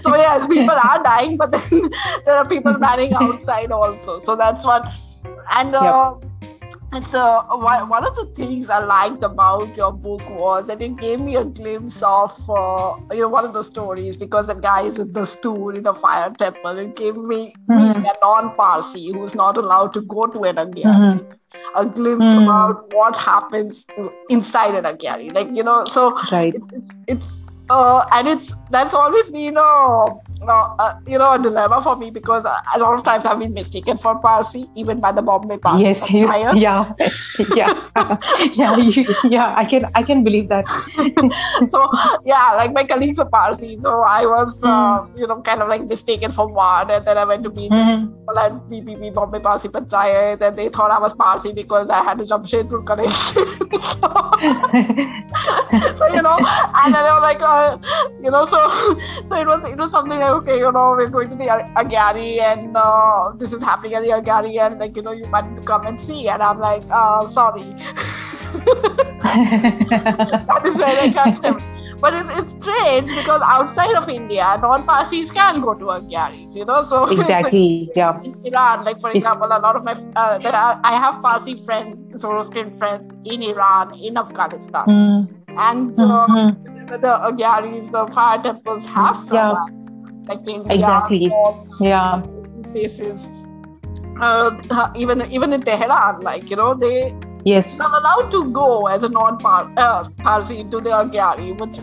so, 0.00 0.16
yes 0.16 0.46
people 0.46 0.70
are 0.70 1.02
dying 1.02 1.36
but 1.36 1.52
then 1.52 1.90
there 2.26 2.36
are 2.36 2.48
people 2.48 2.72
marrying 2.78 3.14
outside 3.14 3.70
also 3.70 4.18
so 4.18 4.36
that's 4.36 4.64
what 4.64 4.86
and 5.52 5.74
uh, 5.74 6.14
yep 6.20 6.31
and 6.92 7.06
so 7.08 7.42
one, 7.50 7.88
one 7.88 8.04
of 8.04 8.14
the 8.16 8.26
things 8.36 8.68
I 8.68 8.80
liked 8.84 9.22
about 9.22 9.74
your 9.76 9.92
book 9.92 10.20
was 10.28 10.66
that 10.66 10.82
it 10.82 10.96
gave 10.98 11.20
me 11.20 11.36
a 11.36 11.44
glimpse 11.44 12.02
of 12.02 12.32
uh, 12.50 12.94
you 13.10 13.22
know 13.22 13.28
one 13.28 13.46
of 13.46 13.54
the 13.54 13.62
stories 13.62 14.16
because 14.16 14.46
the 14.46 14.54
guy 14.54 14.82
is 14.82 14.98
in 14.98 15.12
the 15.12 15.24
stool 15.24 15.70
in 15.70 15.86
a 15.86 15.94
fire 15.94 16.30
temple. 16.38 16.78
It 16.78 16.94
gave 16.94 17.16
me, 17.16 17.54
mm-hmm. 17.68 18.04
a 18.04 18.12
non-Parsi 18.20 19.12
who's 19.12 19.34
not 19.34 19.56
allowed 19.56 19.94
to 19.94 20.02
go 20.02 20.26
to 20.26 20.44
an 20.44 20.56
Agiary. 20.56 20.94
Mm-hmm. 20.94 21.32
A 21.76 21.86
glimpse 21.86 22.26
mm-hmm. 22.26 22.42
about 22.42 22.92
what 22.92 23.16
happens 23.16 23.86
inside 24.28 24.74
an 24.74 24.84
Agiary. 24.84 25.30
Like, 25.30 25.48
you 25.54 25.62
know, 25.62 25.86
so 25.86 26.14
right. 26.30 26.54
it, 26.54 26.62
it's, 26.72 26.94
it's 27.08 27.40
uh, 27.70 28.06
and 28.12 28.28
it's 28.28 28.52
that's 28.70 28.92
always 28.92 29.28
been 29.30 29.56
a 29.56 30.06
uh, 30.50 30.98
you 31.06 31.18
know, 31.18 31.32
a 31.32 31.38
dilemma 31.38 31.80
for 31.82 31.96
me 31.96 32.10
because 32.10 32.44
a 32.44 32.78
lot 32.78 32.98
of 32.98 33.04
times 33.04 33.24
I've 33.24 33.38
been 33.38 33.52
mistaken 33.52 33.98
for 33.98 34.18
Parsi, 34.18 34.68
even 34.74 35.00
by 35.00 35.12
the 35.12 35.22
Bombay 35.22 35.58
Parsi. 35.58 35.84
Yes, 35.84 36.10
you, 36.10 36.26
yeah, 36.26 36.92
yeah, 37.56 37.88
yeah, 38.54 38.76
you, 38.76 39.06
yeah. 39.24 39.54
I 39.56 39.64
can, 39.64 39.90
I 39.94 40.02
can 40.02 40.24
believe 40.24 40.48
that. 40.48 40.66
so 41.70 41.90
yeah, 42.24 42.54
like 42.54 42.72
my 42.72 42.84
colleagues 42.84 43.18
were 43.18 43.26
Parsi, 43.26 43.78
so 43.78 44.00
I 44.00 44.26
was, 44.26 44.54
mm. 44.60 44.68
uh, 44.68 45.06
you 45.16 45.26
know, 45.26 45.40
kind 45.42 45.62
of 45.62 45.68
like 45.68 45.84
mistaken 45.84 46.32
for 46.32 46.46
one, 46.46 46.90
and 46.90 47.06
then 47.06 47.18
I 47.18 47.24
went 47.24 47.44
to 47.44 47.50
meet 47.50 47.70
mm. 47.70 48.08
people 48.08 48.38
at 48.38 48.52
BPP 48.70 49.14
Bombay 49.14 49.40
Parsi 49.40 49.68
Panchayat, 49.68 50.32
and 50.32 50.40
then 50.40 50.56
they 50.56 50.68
thought 50.68 50.90
I 50.90 50.98
was 50.98 51.12
Parsi 51.14 51.52
because 51.52 51.88
I 51.90 52.02
had 52.02 52.20
a 52.20 52.24
Jamshedpur 52.24 52.86
connection. 52.86 53.44
so, 53.92 54.08
so, 55.96 56.14
you 56.14 56.22
know, 56.22 56.38
and 56.38 56.94
then 56.94 57.04
they 57.04 57.12
were 57.12 57.20
like, 57.20 57.40
uh, 57.40 57.78
you 58.22 58.30
know, 58.30 58.46
so 58.46 58.98
so 59.26 59.36
it 59.36 59.46
was 59.46 59.64
it 59.70 59.76
was 59.76 59.90
something 59.90 60.18
like 60.18 60.31
okay, 60.32 60.58
you 60.58 60.72
know, 60.72 60.94
we're 60.96 61.06
going 61.06 61.28
to 61.28 61.36
the 61.36 61.46
Agiary 61.76 62.40
and 62.40 62.76
uh, 62.76 63.32
this 63.36 63.52
is 63.52 63.62
happening 63.62 63.94
at 63.94 64.02
the 64.02 64.10
Agiary 64.10 64.58
and 64.58 64.78
like, 64.78 64.96
you 64.96 65.02
know, 65.02 65.12
you 65.12 65.26
might 65.26 65.64
come 65.66 65.86
and 65.86 66.00
see. 66.00 66.28
And 66.28 66.42
I'm 66.42 66.58
like, 66.58 66.82
uh, 66.90 67.26
sorry. 67.26 67.62
that 69.92 70.62
is 70.64 70.76
where 70.76 71.00
I 71.00 71.12
can't 71.12 71.36
step. 71.36 71.60
But 72.00 72.14
it's, 72.14 72.30
it's 72.30 72.50
strange 72.60 73.08
because 73.14 73.40
outside 73.44 73.94
of 73.94 74.08
India, 74.08 74.58
non-Parsis 74.60 75.30
can 75.30 75.60
go 75.60 75.74
to 75.74 75.92
Agiaries, 75.92 76.56
you 76.56 76.64
know. 76.64 76.82
So 76.82 77.04
exactly, 77.04 77.92
yeah. 77.94 78.20
In 78.22 78.34
Iran, 78.44 78.84
like 78.84 79.00
for 79.00 79.12
example, 79.12 79.46
a 79.46 79.60
lot 79.60 79.76
of 79.76 79.84
my 79.84 79.92
uh, 80.16 80.38
there 80.38 80.52
are 80.52 80.80
I 80.82 80.98
have 80.98 81.22
Parsi 81.22 81.64
friends, 81.64 82.00
Zoroastrian 82.20 82.76
friends 82.76 83.08
in 83.24 83.42
Iran, 83.44 83.94
in 84.00 84.16
Afghanistan, 84.16 84.84
mm. 84.88 85.32
and 85.56 86.00
uh, 86.00 86.26
mm-hmm. 86.26 87.00
the 87.00 87.12
Agiaries, 87.30 87.88
the 87.92 88.04
fire 88.12 88.42
temples 88.42 88.84
have 88.86 89.24
yeah 89.32 89.54
like 90.28 90.40
exactly 90.70 91.30
yeah 91.80 92.22
places 92.72 93.28
uh, 94.20 94.92
even 94.96 95.30
even 95.30 95.52
in 95.52 95.60
Tehran 95.60 96.20
like 96.20 96.50
you 96.50 96.56
know 96.56 96.74
they 96.74 97.14
yes 97.44 97.76
not 97.78 97.90
allowed 97.90 98.30
to 98.30 98.50
go 98.52 98.86
as 98.86 99.02
a 99.02 99.08
non 99.08 99.38
uh, 99.44 100.08
Parsi 100.18 100.58
into 100.58 100.80
the 100.80 100.90
Agiary 100.90 101.52
but 101.52 101.74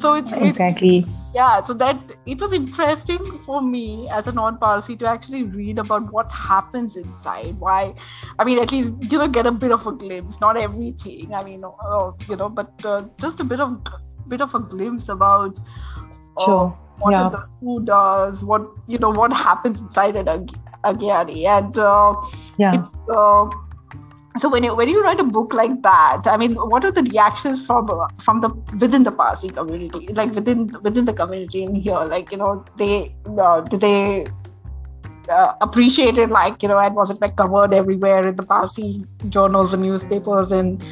so 0.00 0.14
it's 0.14 0.32
exactly 0.32 1.06
yeah, 1.34 1.62
so 1.64 1.72
that 1.74 1.98
it 2.26 2.40
was 2.40 2.52
interesting 2.52 3.40
for 3.46 3.62
me 3.62 4.08
as 4.10 4.26
a 4.26 4.32
non-Parsi 4.32 4.96
to 4.96 5.06
actually 5.06 5.44
read 5.44 5.78
about 5.78 6.12
what 6.12 6.30
happens 6.30 6.96
inside. 6.96 7.58
Why, 7.58 7.94
I 8.38 8.44
mean, 8.44 8.58
at 8.58 8.70
least 8.70 8.92
you 9.00 9.16
know, 9.16 9.28
get 9.28 9.46
a 9.46 9.52
bit 9.52 9.72
of 9.72 9.86
a 9.86 9.92
glimpse. 9.92 10.38
Not 10.40 10.58
everything. 10.58 11.32
I 11.32 11.42
mean, 11.42 11.64
uh, 11.64 12.12
you 12.28 12.36
know, 12.36 12.50
but 12.50 12.72
uh, 12.84 13.06
just 13.18 13.40
a 13.40 13.44
bit 13.44 13.60
of 13.60 13.80
bit 14.28 14.42
of 14.42 14.54
a 14.54 14.60
glimpse 14.60 15.08
about. 15.08 15.58
Uh, 16.36 16.44
sure. 16.44 16.78
What 17.02 17.12
yeah. 17.12 17.28
the 17.28 17.48
who 17.60 17.84
does 17.84 18.42
what 18.44 18.68
you 18.86 18.98
know 18.98 19.10
what 19.10 19.32
happens 19.32 19.80
inside 19.80 20.16
an 20.16 20.28
ag- 20.28 20.56
and 20.84 21.78
uh, 21.78 22.14
yeah. 22.58 22.74
it's 22.74 23.08
uh, 23.08 23.50
so 24.40 24.48
when 24.48 24.64
you 24.64 24.74
when 24.74 24.88
you 24.88 25.02
write 25.02 25.20
a 25.20 25.24
book 25.24 25.52
like 25.52 25.82
that 25.82 26.26
i 26.26 26.36
mean 26.36 26.52
what 26.54 26.84
are 26.84 26.90
the 26.90 27.02
reactions 27.02 27.64
from 27.66 27.88
from 28.18 28.40
the 28.40 28.48
within 28.80 29.02
the 29.02 29.12
parsi 29.12 29.48
community 29.48 30.06
like 30.14 30.32
within 30.32 30.74
within 30.82 31.04
the 31.04 31.12
community 31.12 31.62
in 31.62 31.74
here 31.74 32.04
like 32.14 32.30
you 32.32 32.38
know 32.38 32.64
they 32.78 33.14
uh, 33.38 33.60
do 33.60 33.76
they 33.76 34.26
uh, 35.28 35.52
appreciate 35.60 36.16
it 36.18 36.30
like 36.30 36.62
you 36.62 36.68
know 36.68 36.78
and 36.78 36.94
was 36.94 37.10
it 37.10 37.20
like 37.20 37.36
covered 37.36 37.74
everywhere 37.74 38.26
in 38.26 38.34
the 38.36 38.42
parsi 38.42 39.04
journals 39.28 39.74
and 39.74 39.82
newspapers 39.82 40.50
and 40.50 40.82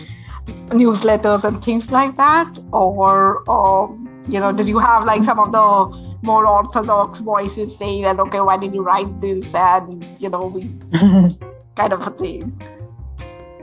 newsletters 0.68 1.44
and 1.44 1.64
things 1.64 1.90
like 1.90 2.16
that 2.16 2.58
or 2.72 3.48
um, 3.50 3.99
you 4.30 4.40
know 4.40 4.52
did 4.52 4.68
you 4.68 4.78
have 4.78 5.04
like 5.04 5.22
some 5.22 5.38
of 5.38 5.52
the 5.52 6.16
more 6.22 6.46
orthodox 6.46 7.20
voices 7.20 7.76
saying 7.76 8.02
that 8.02 8.20
okay 8.20 8.40
why 8.40 8.56
did 8.56 8.74
you 8.74 8.82
write 8.82 9.20
this 9.20 9.54
and 9.54 10.06
you 10.18 10.28
know 10.28 10.46
we 10.46 10.70
kind 11.76 11.92
of 11.92 12.06
a 12.06 12.10
thing 12.10 12.52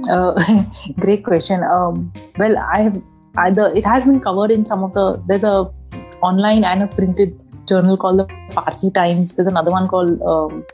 uh, 0.09 0.63
great 0.99 1.23
question. 1.23 1.63
Um, 1.63 2.11
well, 2.37 2.57
I 2.57 2.81
have 2.81 3.01
either 3.37 3.73
it 3.73 3.85
has 3.85 4.05
been 4.05 4.19
covered 4.19 4.51
in 4.51 4.65
some 4.65 4.83
of 4.83 4.93
the 4.93 5.21
there's 5.27 5.43
a 5.43 5.71
online 6.21 6.63
and 6.63 6.83
a 6.83 6.87
printed 6.87 7.39
journal 7.67 7.97
called 7.97 8.19
the 8.19 8.25
Parsi 8.51 8.91
Times. 8.91 9.35
There's 9.35 9.47
another 9.47 9.71
one 9.71 9.87
called 9.87 10.21
um, 10.21 10.65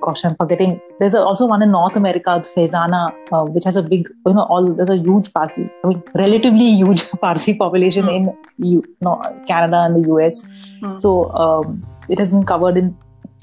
gosh, 0.00 0.24
I'm 0.24 0.36
forgetting. 0.36 0.80
There's 0.98 1.14
a, 1.14 1.20
also 1.20 1.46
one 1.46 1.62
in 1.62 1.70
North 1.70 1.96
America, 1.96 2.42
FEZANA, 2.54 3.14
uh, 3.32 3.44
which 3.44 3.64
has 3.64 3.76
a 3.76 3.82
big, 3.82 4.08
you 4.26 4.34
know, 4.34 4.42
all 4.42 4.72
there's 4.72 4.90
a 4.90 4.96
huge 4.96 5.32
Parsi, 5.32 5.70
I 5.84 5.88
mean, 5.88 6.02
relatively 6.14 6.74
huge 6.82 7.10
Parsi 7.10 7.54
population 7.54 8.06
mm. 8.06 8.16
in 8.16 8.66
U, 8.66 8.84
no, 9.00 9.20
Canada 9.46 9.82
and 9.82 9.96
the 9.96 10.08
US. 10.10 10.48
Mm. 10.82 11.00
So 11.00 11.30
um, 11.32 11.86
it 12.08 12.18
has 12.18 12.32
been 12.32 12.44
covered 12.44 12.76
in 12.76 12.96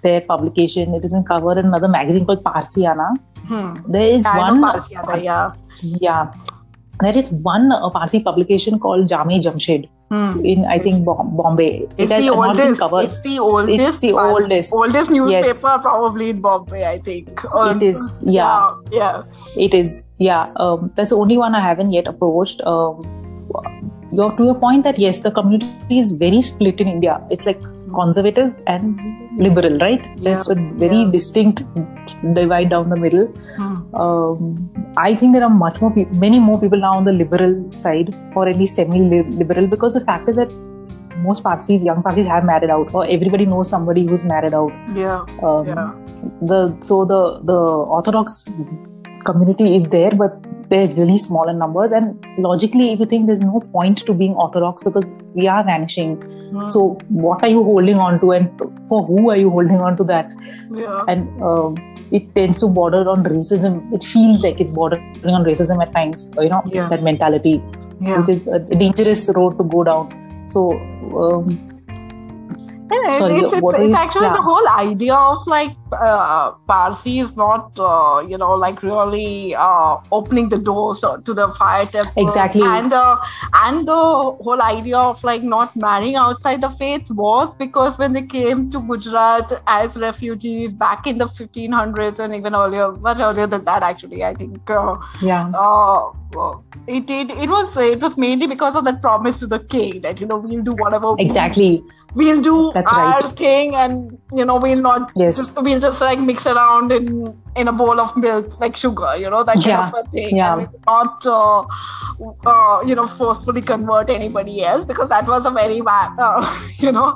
their 0.04 0.22
publication. 0.22 0.94
It 0.94 1.04
has 1.04 1.12
been 1.12 1.24
covered 1.24 1.58
in 1.58 1.66
another 1.66 1.88
magazine 1.88 2.26
called 2.26 2.44
Parsiana. 2.44 3.16
Hmm. 3.48 3.74
There 3.92 4.14
is 4.14 4.26
I 4.26 4.38
one. 4.38 4.62
Parsiana, 4.62 5.24
yeah. 5.24 5.54
Yeah. 5.82 6.34
There 7.02 7.18
is 7.18 7.30
one 7.30 7.72
uh, 7.72 7.90
Parsi 7.90 8.20
publication 8.22 8.80
called 8.80 9.08
Jame 9.08 9.42
Jamshed 9.42 9.90
hmm. 10.10 10.46
in 10.46 10.66
I 10.66 10.80
think 10.80 11.06
Bombay. 11.06 11.88
It's 11.98 12.12
it 12.12 12.22
the 12.22 12.30
oldest. 12.30 12.82
It's 12.82 13.22
the 13.22 13.40
oldest. 13.40 13.82
It's 13.82 13.98
the 13.98 14.12
oldest. 14.14 14.74
Oldest 14.74 15.12
newspaper 15.12 15.48
yes. 15.48 15.62
probably 15.62 16.30
in 16.30 16.42
Bombay. 16.42 16.86
I 16.86 17.00
think. 17.00 17.44
Um, 17.54 17.78
it 17.78 17.84
is. 17.84 18.24
Yeah. 18.26 18.76
yeah. 18.92 18.98
yeah. 18.98 19.24
It 19.58 19.74
is. 19.74 20.08
Yeah. 20.18 20.52
Um, 20.56 20.92
that's 20.96 21.12
the 21.12 21.18
only 21.18 21.38
one 21.38 21.56
I 21.56 21.62
haven't 21.62 21.92
yet 21.92 22.08
approached. 22.08 22.62
Um, 22.62 23.04
you're 24.12 24.32
to 24.38 24.44
your 24.44 24.56
point 24.56 24.84
that 24.84 24.98
yes, 24.98 25.20
the 25.20 25.32
community 25.32 26.00
is 26.00 26.12
very 26.12 26.42
split 26.42 26.80
in 26.80 26.88
India. 26.88 27.22
It's 27.30 27.46
like 27.46 27.62
conservative 28.00 28.54
and 28.68 29.00
liberal, 29.46 29.78
right? 29.80 30.04
Yeah. 30.04 30.24
There's 30.26 30.48
a 30.50 30.56
very 30.84 31.02
yeah. 31.02 31.12
distinct 31.16 31.64
divide 32.40 32.70
down 32.76 32.90
the 32.90 33.00
middle. 33.06 33.26
Hmm. 33.58 33.96
Um, 34.04 34.96
I 34.98 35.16
think 35.16 35.34
there 35.34 35.44
are 35.44 35.56
much 35.66 35.82
more, 35.82 35.92
pe- 35.98 36.12
many 36.26 36.40
more 36.40 36.60
people 36.60 36.80
now 36.80 36.94
on 36.94 37.06
the 37.10 37.14
liberal 37.24 37.54
side, 37.84 38.16
or 38.36 38.48
at 38.48 38.58
least 38.58 38.76
semi-liberal, 38.76 39.68
because 39.68 39.94
the 40.00 40.06
fact 40.12 40.30
is 40.30 40.36
that 40.36 40.52
most 41.26 41.44
Parsis, 41.44 41.84
young 41.84 42.02
Parsis, 42.04 42.28
have 42.28 42.46
married 42.46 42.70
out, 42.70 42.94
or 42.94 43.06
everybody 43.08 43.46
knows 43.46 43.70
somebody 43.70 44.06
who's 44.06 44.26
married 44.26 44.54
out. 44.54 44.74
Yeah. 44.96 45.26
Um, 45.42 45.68
yeah. 45.68 45.92
The 46.42 46.60
so 46.82 47.06
the 47.06 47.40
the 47.52 47.60
Orthodox 47.98 48.46
community 49.24 49.76
is 49.76 49.90
there, 49.90 50.12
but 50.12 50.34
they're 50.70 50.88
really 50.88 51.18
small 51.18 51.50
in 51.50 51.58
numbers. 51.58 51.92
And 51.92 52.26
logically, 52.38 52.94
if 52.94 53.00
you 53.00 53.06
think 53.06 53.28
there's 53.28 53.42
no 53.42 53.60
point 53.72 54.00
to 54.06 54.14
being 54.14 54.34
orthodox 54.34 54.84
because 54.84 55.14
we 55.34 55.48
are 55.48 55.64
vanishing, 55.64 56.18
mm. 56.18 56.72
so 56.72 56.98
what 57.10 57.44
are 57.44 57.50
you 57.50 57.64
holding 57.64 57.98
on 57.98 58.20
to, 58.22 58.32
and 58.32 58.58
for 58.88 59.06
who 59.06 59.30
are 59.30 59.38
you 59.38 59.50
holding 59.50 59.80
on 59.82 59.98
to 59.98 60.04
that? 60.06 60.32
Yeah. 60.72 61.04
And 61.08 61.44
um, 61.44 61.76
it 62.12 62.34
tends 62.36 62.60
to 62.62 62.68
border 62.68 63.10
on 63.10 63.24
racism. 63.24 63.94
It 63.94 64.04
feels 64.04 64.44
like 64.44 64.60
it's 64.60 64.72
bordering 64.72 65.26
on 65.26 65.44
racism 65.44 65.82
at 65.82 65.92
times. 65.94 66.32
You 66.38 66.50
know 66.50 66.64
yeah. 66.66 66.90
that 66.90 67.04
mentality, 67.04 67.62
yeah. 68.00 68.20
which 68.20 68.30
is 68.30 68.48
a 68.48 68.60
dangerous 68.60 69.30
road 69.36 69.58
to 69.58 69.64
go 69.64 69.84
down. 69.84 70.46
So. 70.48 70.72
Um, 71.16 71.72
Sorry, 73.18 73.40
it's, 73.40 73.52
it's, 73.52 73.80
it's 73.80 73.96
actually 73.96 74.28
yeah. 74.28 74.34
the 74.34 74.42
whole 74.42 74.68
idea 74.70 75.14
of 75.16 75.46
like 75.48 75.72
uh, 75.96 76.52
Parsi 76.68 77.20
is 77.20 77.36
not, 77.36 77.78
uh, 77.80 78.26
you 78.28 78.38
know, 78.38 78.54
like 78.54 78.84
really 78.84 79.56
uh, 79.56 79.98
opening 80.12 80.50
the 80.50 80.58
doors 80.58 81.00
to 81.02 81.34
the 81.34 81.48
fire 81.54 81.86
temple. 81.86 82.28
Exactly. 82.28 82.62
And 82.64 82.92
the 82.92 83.20
and 83.54 83.88
the 83.88 83.94
whole 83.94 84.62
idea 84.62 84.98
of 84.98 85.24
like 85.24 85.44
not 85.44 85.76
marrying 85.76 86.16
outside 86.16 86.62
the 86.62 86.70
faith 86.72 87.10
was 87.10 87.54
because 87.56 87.98
when 87.98 88.14
they 88.14 88.22
came 88.22 88.72
to 88.72 88.80
Gujarat 88.80 89.62
as 89.68 89.96
refugees 89.96 90.74
back 90.74 91.08
in 91.08 91.18
the 91.18 91.28
1500s 91.28 92.20
and 92.20 92.36
even 92.36 92.56
earlier, 92.56 92.92
much 92.92 93.20
earlier 93.20 93.48
than 93.48 93.66
that, 93.66 93.84
actually, 93.84 94.24
I 94.24 94.34
think. 94.34 94.70
Uh, 94.70 94.98
yeah. 95.22 95.50
Uh, 95.50 96.12
it, 96.88 97.10
it 97.10 97.30
it 97.32 97.50
was 97.50 97.78
it 97.78 98.00
was 98.02 98.18
mainly 98.18 98.48
because 98.48 98.76
of 98.76 98.84
that 98.86 99.02
promise 99.02 99.40
to 99.40 99.48
the 99.48 99.60
king 99.60 100.02
that 100.02 100.20
you 100.20 100.28
know 100.28 100.38
we'll 100.38 100.62
do 100.62 100.74
whatever 100.74 101.12
exactly 101.18 101.84
we'll 102.16 102.42
do 102.42 102.72
That's 102.74 102.94
our 102.94 103.20
right. 103.20 103.38
thing 103.38 103.76
and 103.76 104.18
you 104.34 104.46
know 104.46 104.58
we'll 104.58 104.82
not 104.82 105.12
yes. 105.16 105.38
just, 105.38 105.62
we'll 105.62 105.80
just 105.86 106.02
like 106.02 106.20
mix 106.30 106.46
around 106.54 106.92
in 106.92 107.10
in 107.56 107.68
a 107.72 107.76
bowl 107.82 108.00
of 108.06 108.16
milk 108.24 108.60
like 108.64 108.76
sugar 108.84 109.12
you 109.24 109.30
know 109.36 109.44
that 109.50 109.56
kind 109.56 109.74
yeah. 109.74 109.90
of 109.90 110.00
a 110.00 110.10
thing 110.16 110.38
yeah. 110.38 110.56
and 110.56 110.68
not 110.88 111.26
uh, 111.26 111.62
uh, 112.54 112.82
you 112.90 112.96
know 113.00 113.08
forcefully 113.20 113.62
convert 113.74 114.10
anybody 114.16 114.64
else 114.72 114.86
because 114.94 115.10
that 115.10 115.28
was 115.36 115.46
a 115.52 115.54
very 115.60 115.82
uh, 115.98 116.42
you 116.80 116.92
know 116.92 117.08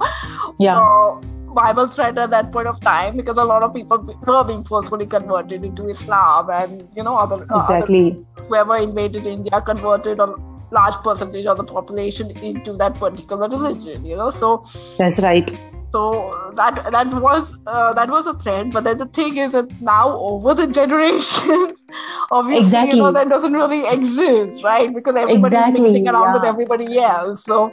yeah 0.59 0.79
uh, 0.79 1.19
Bible 1.53 1.87
threat 1.87 2.17
at 2.23 2.29
that 2.29 2.51
point 2.51 2.67
of 2.67 2.79
time 2.81 3.17
because 3.17 3.37
a 3.37 3.43
lot 3.43 3.63
of 3.63 3.73
people 3.73 3.97
were 4.27 4.43
being 4.43 4.63
forcefully 4.63 5.07
converted 5.07 5.63
into 5.63 5.89
Islam 5.89 6.49
and 6.49 6.87
you 6.95 7.03
know 7.03 7.15
other 7.15 7.43
exactly 7.55 8.03
other, 8.11 8.47
whoever 8.47 8.77
invaded 8.77 9.25
India 9.25 9.61
converted 9.71 10.19
a 10.19 10.27
large 10.71 11.01
percentage 11.03 11.47
of 11.47 11.57
the 11.57 11.63
population 11.63 12.31
into 12.51 12.77
that 12.83 12.93
particular 12.93 13.49
religion 13.49 14.05
you 14.05 14.15
know 14.15 14.31
so 14.31 14.63
that's 14.99 15.19
right 15.27 15.57
so 15.91 16.51
that 16.55 16.91
that 16.91 17.13
was 17.13 17.53
uh, 17.67 17.93
that 17.93 18.09
was 18.09 18.27
a 18.27 18.33
trend 18.43 18.73
but 18.73 18.83
then 18.83 18.97
the 18.97 19.07
thing 19.07 19.37
is 19.37 19.51
that 19.53 19.69
now 19.81 20.17
over 20.17 20.53
the 20.53 20.67
generations 20.79 21.83
obviously 22.31 22.63
exactly. 22.63 22.97
you 22.97 23.03
know 23.03 23.11
that 23.11 23.29
doesn't 23.29 23.53
really 23.53 23.87
exist 23.87 24.63
right 24.63 24.93
because 24.93 25.15
everybody's 25.15 25.53
exactly. 25.53 25.83
mixing 25.83 26.07
around 26.07 26.27
yeah. 26.27 26.33
with 26.33 26.43
everybody 26.43 26.99
else 26.99 27.43
so 27.43 27.71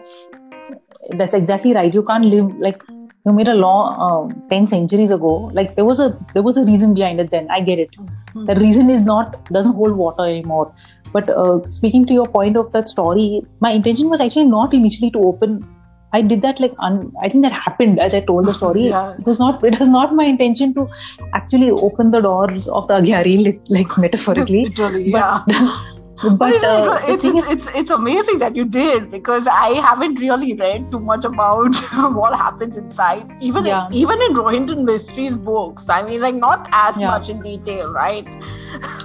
that's 1.18 1.35
exactly 1.35 1.73
right 1.73 1.94
you 1.94 2.02
can't 2.02 2.25
live 2.25 2.54
like 2.58 2.82
you 3.26 3.32
made 3.32 3.49
a 3.49 3.54
law 3.54 3.78
uh, 4.06 4.35
10 4.50 4.66
centuries 4.68 5.11
ago 5.11 5.50
like 5.52 5.75
there 5.76 5.85
was 5.85 6.00
a 6.00 6.16
there 6.32 6.42
was 6.42 6.56
a 6.56 6.64
reason 6.64 6.94
behind 6.94 7.20
it 7.20 7.30
then 7.30 7.49
i 7.50 7.61
get 7.61 7.78
it 7.78 7.90
mm-hmm. 7.96 8.44
the 8.46 8.56
reason 8.56 8.88
is 8.88 9.04
not 9.04 9.44
doesn't 9.56 9.75
hold 9.75 9.96
water 9.96 10.25
anymore 10.25 10.73
but 11.12 11.28
uh, 11.30 11.64
speaking 11.66 12.06
to 12.06 12.12
your 12.12 12.26
point 12.26 12.56
of 12.56 12.70
that 12.73 12.88
story 12.88 13.42
my 13.61 13.73
intention 13.73 14.08
was 14.08 14.20
actually 14.20 14.44
not 14.44 14.73
initially 14.75 15.11
to 15.11 15.18
open 15.30 15.64
i 16.12 16.20
did 16.20 16.42
that 16.42 16.60
like 16.60 16.75
un- 16.78 17.12
i 17.22 17.28
think 17.28 17.42
that 17.42 17.52
happened 17.52 17.98
as 18.00 18.14
i 18.14 18.20
told 18.20 18.46
the 18.46 18.54
story 18.54 18.88
yeah. 18.94 19.14
it 19.18 19.26
was 19.26 19.38
not 19.38 19.62
it 19.64 19.78
was 19.78 19.88
not 19.88 20.14
my 20.14 20.25
intention 20.25 20.72
to 20.75 20.88
actually 21.34 21.70
open 21.70 22.10
the 22.10 22.20
doors 22.20 22.68
of 22.68 22.86
the 22.88 22.94
Agiary 22.94 23.60
like 23.68 23.98
metaphorically 23.98 24.64
Literally, 24.70 25.10
but 25.10 25.42
yeah. 25.48 25.82
but 26.38 26.64
uh, 26.64 26.98
it's, 27.06 27.22
it's, 27.25 27.46
it's, 27.54 27.66
it's 27.75 27.90
amazing 27.90 28.38
that 28.38 28.56
you 28.56 28.64
did 28.64 29.10
because 29.10 29.46
I 29.46 29.75
haven't 29.86 30.14
really 30.18 30.54
read 30.54 30.90
too 30.90 30.98
much 30.98 31.26
about 31.26 31.75
what 32.14 32.32
happens 32.34 32.75
inside. 32.78 33.30
Even 33.42 33.66
Yeah. 33.66 33.86
in, 33.88 33.92
even 33.92 34.22
in 34.22 34.32
Rohinton 34.32 34.84
Mistry's 34.88 35.36
books, 35.36 35.90
I 35.90 36.02
mean, 36.04 36.22
like 36.22 36.34
not 36.34 36.70
as 36.72 36.96
Yeah. 36.96 37.08
much 37.08 37.28
in 37.28 37.42
detail, 37.42 37.92
right? 37.92 38.26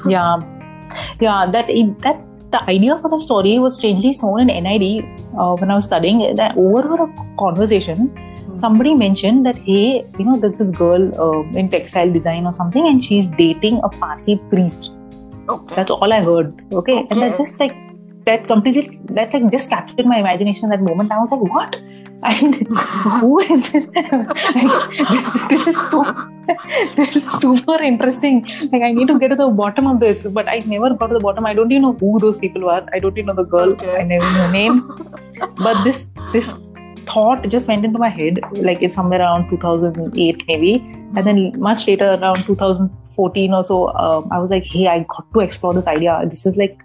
yeah 0.08 0.38
yeah 1.20 1.46
that 1.52 1.68
that 2.00 2.24
the 2.52 2.62
idea 2.70 2.98
for 3.02 3.10
the 3.10 3.20
story 3.20 3.58
was 3.60 3.76
strangely 3.80 4.12
sown 4.14 4.50
in 4.50 4.64
nid 4.64 4.86
uh, 5.40 5.54
when 5.60 5.72
i 5.72 5.76
was 5.80 5.86
studying 5.86 6.20
that 6.36 6.58
over 6.58 7.04
a 7.06 7.08
conversation 7.44 8.10
somebody 8.64 8.94
mentioned 8.94 9.46
that 9.46 9.58
hey 9.68 10.04
you 10.20 10.26
know 10.26 10.38
there's 10.40 10.60
this 10.64 10.72
girl 10.72 11.04
uh, 11.26 11.60
in 11.60 11.70
textile 11.76 12.12
design 12.18 12.46
or 12.46 12.54
something 12.54 12.88
and 12.88 13.04
she's 13.10 13.30
dating 13.44 13.80
a 13.84 13.90
parsi 14.02 14.36
priest 14.54 14.92
Okay. 15.50 15.76
that's 15.76 15.92
all 15.92 16.14
i 16.14 16.22
heard 16.22 16.50
okay, 16.72 16.98
and 17.10 17.12
Okay. 17.12 17.22
that 17.22 17.38
just 17.38 17.60
like 17.60 17.74
that 18.26 18.48
completely 18.48 19.00
that 19.18 19.34
like 19.34 19.52
just 19.52 19.70
captured 19.70 20.06
my 20.06 20.18
imagination 20.20 20.70
that 20.70 20.82
moment. 20.82 21.12
I 21.12 21.20
was 21.20 21.32
like 21.32 21.42
what? 21.42 21.80
I 22.24 22.42
mean 22.42 22.54
who 23.20 23.40
is 23.40 23.72
this? 23.72 23.88
Like, 23.96 25.10
this, 25.10 25.48
this 25.50 25.68
is 25.68 25.78
so 25.90 26.04
this 26.96 27.16
is 27.16 27.24
super 27.42 27.82
interesting. 27.82 28.42
Like 28.72 28.84
i 28.84 28.92
need 28.92 29.08
to 29.08 29.18
get 29.20 29.30
to 29.30 29.36
the 29.36 29.50
bottom 29.50 29.88
of 29.88 30.00
this 30.00 30.26
but 30.26 30.48
i 30.48 30.60
never 30.60 30.94
got 30.94 31.08
to 31.08 31.14
the 31.16 31.20
bottom. 31.20 31.46
I 31.46 31.54
don't 31.54 31.72
even 31.72 31.82
know 31.84 31.94
who 31.94 32.20
those 32.20 32.38
people 32.38 32.64
were. 32.64 32.86
I 32.94 33.00
don't 33.00 33.18
even 33.18 33.28
know 33.28 33.34
the 33.34 33.50
girl. 33.56 33.74
Okay. 33.74 33.96
i 33.98 34.04
never 34.04 34.26
know 34.26 34.48
her 34.48 34.52
name. 34.52 34.82
But 35.58 35.84
this 35.84 36.08
this 36.34 36.54
thought 37.08 37.50
just 37.50 37.68
went 37.68 37.84
into 37.84 37.98
my 37.98 38.10
head 38.10 38.40
like 38.52 38.84
it's 38.84 38.94
somewhere 38.96 39.22
around 39.22 39.50
2008 39.50 40.44
maybe. 40.48 40.76
And 41.16 41.28
then 41.28 41.60
much 41.60 41.88
later 41.88 42.14
around 42.14 42.44
2014 42.46 43.54
or 43.54 43.66
so 43.66 43.90
um, 43.96 44.30
i 44.32 44.38
was 44.40 44.50
like 44.50 44.64
hey 44.66 44.88
i 44.88 45.00
got 45.00 45.34
to 45.34 45.40
explore 45.40 45.74
this 45.74 45.88
idea. 45.88 46.22
This 46.30 46.46
is 46.46 46.58
like 46.58 46.80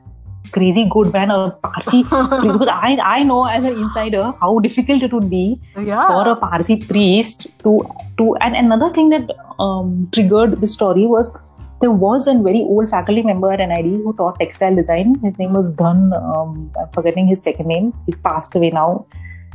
crazy 0.52 0.88
good 0.88 1.12
man 1.12 1.30
a 1.30 1.50
parsi 1.62 2.02
because 2.02 2.68
i 2.68 2.96
i 3.16 3.22
know 3.22 3.44
as 3.44 3.64
an 3.64 3.76
insider 3.82 4.22
how 4.40 4.58
difficult 4.58 5.02
it 5.02 5.12
would 5.12 5.28
be 5.30 5.60
yeah. 5.78 6.06
for 6.06 6.28
a 6.28 6.36
parsi 6.36 6.76
priest 6.84 7.46
to 7.64 7.80
to 8.18 8.34
and 8.36 8.56
another 8.56 8.90
thing 8.92 9.10
that 9.10 9.30
um, 9.58 10.08
triggered 10.12 10.60
the 10.60 10.66
story 10.66 11.06
was 11.06 11.34
there 11.80 11.90
was 11.90 12.26
a 12.26 12.34
very 12.34 12.60
old 12.60 12.88
faculty 12.88 13.22
member 13.22 13.52
at 13.52 13.58
NID 13.58 13.84
who 14.02 14.14
taught 14.16 14.38
textile 14.40 14.74
design. 14.74 15.14
His 15.22 15.38
name 15.38 15.52
was 15.52 15.74
Dhan. 15.76 16.16
Um, 16.16 16.72
I'm 16.80 16.88
forgetting 16.88 17.26
his 17.26 17.42
second 17.42 17.66
name. 17.66 17.92
He's 18.06 18.18
passed 18.18 18.54
away 18.54 18.70
now. 18.70 19.06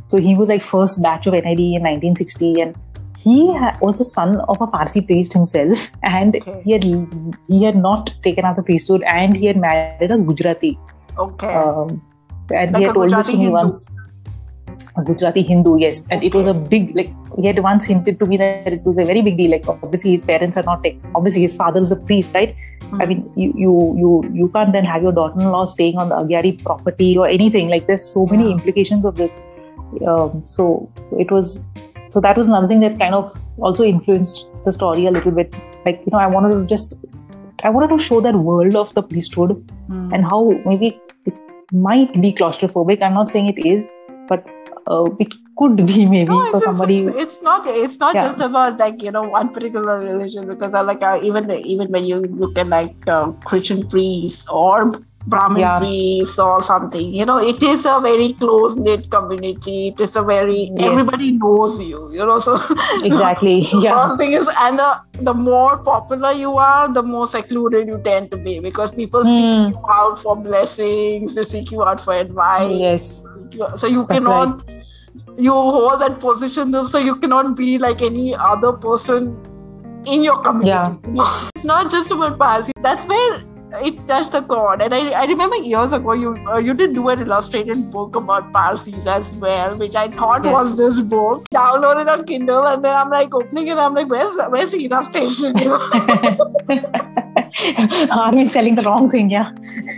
So 0.07 0.17
he 0.17 0.35
was 0.35 0.49
like 0.49 0.61
first 0.61 1.01
batch 1.01 1.25
of 1.25 1.33
NID 1.33 1.59
in 1.59 1.81
1960, 1.81 2.61
and 2.61 2.75
he 3.23 3.37
was 3.81 3.99
a 3.99 4.03
son 4.03 4.39
of 4.47 4.61
a 4.61 4.67
Parsi 4.67 5.01
priest 5.01 5.33
himself, 5.33 5.91
and 6.03 6.35
okay. 6.35 6.61
he 6.65 6.71
had 6.71 6.83
he 7.47 7.63
had 7.63 7.75
not 7.75 8.13
taken 8.23 8.45
up 8.45 8.55
the 8.55 8.63
priesthood, 8.63 9.03
and 9.03 9.35
he 9.37 9.45
had 9.45 9.57
married 9.57 10.11
a 10.11 10.17
Gujarati. 10.17 10.77
Okay. 11.17 11.53
Um, 11.53 12.01
and 12.53 12.71
like 12.71 12.81
he 12.81 12.85
had 12.85 12.93
told 12.93 13.11
this 13.11 13.27
to 13.27 13.37
me 13.37 13.49
once. 13.49 13.81
A 14.97 15.03
Gujarati 15.03 15.41
Hindu, 15.41 15.77
yes, 15.79 16.07
and 16.11 16.21
it 16.21 16.33
was 16.35 16.47
a 16.47 16.53
big 16.53 16.93
like 16.95 17.11
he 17.37 17.45
had 17.47 17.59
once 17.63 17.85
hinted 17.85 18.19
to 18.19 18.25
me 18.25 18.37
that 18.37 18.73
it 18.73 18.83
was 18.83 18.97
a 18.97 19.05
very 19.05 19.21
big 19.21 19.37
deal. 19.37 19.51
Like 19.51 19.67
obviously 19.67 20.11
his 20.11 20.23
parents 20.23 20.57
are 20.57 20.63
not 20.63 20.83
like 20.83 20.97
obviously 21.15 21.43
his 21.43 21.55
father 21.55 21.79
is 21.79 21.91
a 21.91 21.95
priest, 21.95 22.35
right? 22.35 22.55
Mm-hmm. 22.55 23.01
I 23.01 23.05
mean 23.05 23.31
you 23.37 23.53
you 23.63 23.75
you 24.01 24.09
you 24.39 24.49
can't 24.49 24.73
then 24.73 24.83
have 24.83 25.01
your 25.01 25.13
daughter-in-law 25.13 25.65
staying 25.75 25.97
on 25.97 26.09
the 26.09 26.15
Agiary 26.15 26.53
property 26.63 27.17
or 27.17 27.27
anything. 27.27 27.69
Like 27.69 27.87
there's 27.87 28.03
so 28.03 28.25
many 28.25 28.49
yeah. 28.49 28.57
implications 28.57 29.05
of 29.05 29.15
this 29.15 29.39
um, 30.07 30.41
so 30.45 30.91
it 31.19 31.31
was 31.31 31.69
so 32.11 32.19
that 32.19 32.37
was 32.37 32.47
another 32.47 32.67
thing 32.67 32.81
that 32.81 32.99
kind 32.99 33.15
of 33.15 33.33
also 33.57 33.83
influenced 33.83 34.47
the 34.65 34.73
story 34.77 35.05
a 35.05 35.11
little 35.11 35.31
bit 35.31 35.53
like 35.85 36.01
you 36.05 36.11
know 36.13 36.19
i 36.19 36.27
wanted 36.27 36.51
to 36.57 36.65
just 36.73 36.95
i 37.63 37.69
wanted 37.69 37.93
to 37.95 37.99
show 38.07 38.21
that 38.21 38.35
world 38.35 38.75
of 38.75 38.93
the 38.95 39.03
priesthood 39.11 39.51
mm. 39.89 40.13
and 40.13 40.25
how 40.25 40.41
maybe 40.65 40.99
it 41.25 41.37
might 41.71 42.19
be 42.21 42.33
claustrophobic 42.33 43.01
i'm 43.01 43.13
not 43.13 43.29
saying 43.29 43.47
it 43.53 43.61
is 43.75 43.93
but 44.27 44.45
uh, 44.87 45.05
it 45.19 45.33
could 45.57 45.75
be 45.85 46.05
maybe 46.15 46.31
no, 46.31 46.51
for 46.51 46.61
somebody 46.61 46.99
it's, 47.05 47.17
it's, 47.23 47.41
not 47.41 47.67
it's 47.67 47.97
not 47.97 48.15
yeah. 48.15 48.27
just 48.27 48.39
about 48.39 48.77
like 48.77 49.01
you 49.01 49.11
know 49.11 49.23
one 49.23 49.53
particular 49.53 49.99
religion 49.99 50.47
because 50.47 50.73
I 50.73 50.81
like 50.81 51.03
uh, 51.03 51.19
even 51.21 51.51
even 51.51 51.91
when 51.91 52.03
you 52.03 52.19
look 52.41 52.57
at 52.57 52.67
like 52.67 53.07
uh, 53.07 53.31
christian 53.49 53.87
priests 53.87 54.45
or 54.49 55.01
Brahmin 55.27 55.59
yeah. 55.61 55.77
priests 55.77 56.39
or 56.39 56.61
something. 56.63 57.13
You 57.13 57.25
know, 57.25 57.37
it 57.37 57.61
is 57.61 57.85
a 57.85 57.99
very 58.01 58.33
close 58.33 58.75
knit 58.75 59.09
community. 59.11 59.89
It 59.89 59.99
is 59.99 60.15
a 60.15 60.21
very 60.21 60.71
yes. 60.75 60.91
everybody 60.91 61.31
knows 61.31 61.79
you. 61.79 62.11
You 62.11 62.25
know, 62.25 62.39
so 62.39 62.55
exactly. 63.03 63.61
the 63.61 63.81
yeah. 63.83 64.07
First 64.07 64.17
thing 64.17 64.33
is, 64.33 64.47
and 64.57 64.79
the, 64.79 64.99
the 65.21 65.33
more 65.33 65.77
popular 65.77 66.31
you 66.31 66.57
are, 66.57 66.91
the 66.91 67.03
more 67.03 67.27
secluded 67.27 67.87
you 67.87 68.01
tend 68.03 68.31
to 68.31 68.37
be 68.37 68.59
because 68.59 68.91
people 68.91 69.23
mm. 69.23 69.67
seek 69.67 69.75
you 69.75 69.85
out 69.89 70.21
for 70.21 70.35
blessings. 70.35 71.35
They 71.35 71.43
seek 71.43 71.71
you 71.71 71.83
out 71.83 72.01
for 72.01 72.13
advice. 72.13 72.79
Yes. 72.79 73.23
So 73.77 73.87
you 73.87 74.05
That's 74.07 74.25
cannot. 74.25 74.67
Right. 74.67 74.77
You 75.37 75.51
hold 75.51 75.99
that 76.01 76.19
position, 76.19 76.73
so 76.87 76.97
you 76.97 77.15
cannot 77.17 77.55
be 77.55 77.77
like 77.77 78.01
any 78.01 78.33
other 78.33 78.71
person 78.71 79.37
in 80.05 80.23
your 80.23 80.41
community. 80.41 80.69
Yeah. 80.69 81.49
it's 81.55 81.65
not 81.65 81.91
just 81.91 82.11
about 82.11 82.39
Parsi. 82.39 82.71
That's 82.81 83.05
where 83.05 83.43
it 83.73 84.07
touched 84.07 84.33
the 84.33 84.41
chord. 84.41 84.81
And 84.81 84.93
I, 84.93 85.11
I 85.11 85.25
remember 85.25 85.55
years 85.55 85.93
ago 85.93 86.13
you 86.13 86.35
uh, 86.47 86.57
you 86.57 86.73
did 86.73 86.93
do 86.93 87.07
an 87.09 87.21
illustrated 87.21 87.91
book 87.91 88.15
about 88.15 88.51
Parsis 88.53 89.05
as 89.05 89.31
well, 89.33 89.77
which 89.77 89.95
I 89.95 90.07
thought 90.09 90.43
yes. 90.43 90.53
was 90.53 90.77
this 90.77 90.99
book. 90.99 91.45
Downloaded 91.53 92.11
on 92.11 92.25
Kindle, 92.25 92.67
and 92.67 92.83
then 92.83 92.93
I'm 92.93 93.09
like 93.09 93.33
opening 93.33 93.67
it. 93.67 93.77
I'm 93.77 93.93
like, 93.93 94.09
where's 94.09 94.35
where's 94.49 94.71
the 94.71 94.85
illustration? 94.85 95.57
Are 98.11 98.35
we 98.35 98.47
selling 98.47 98.75
the 98.75 98.83
wrong 98.83 99.09
thing? 99.09 99.29
Yeah, 99.29 99.51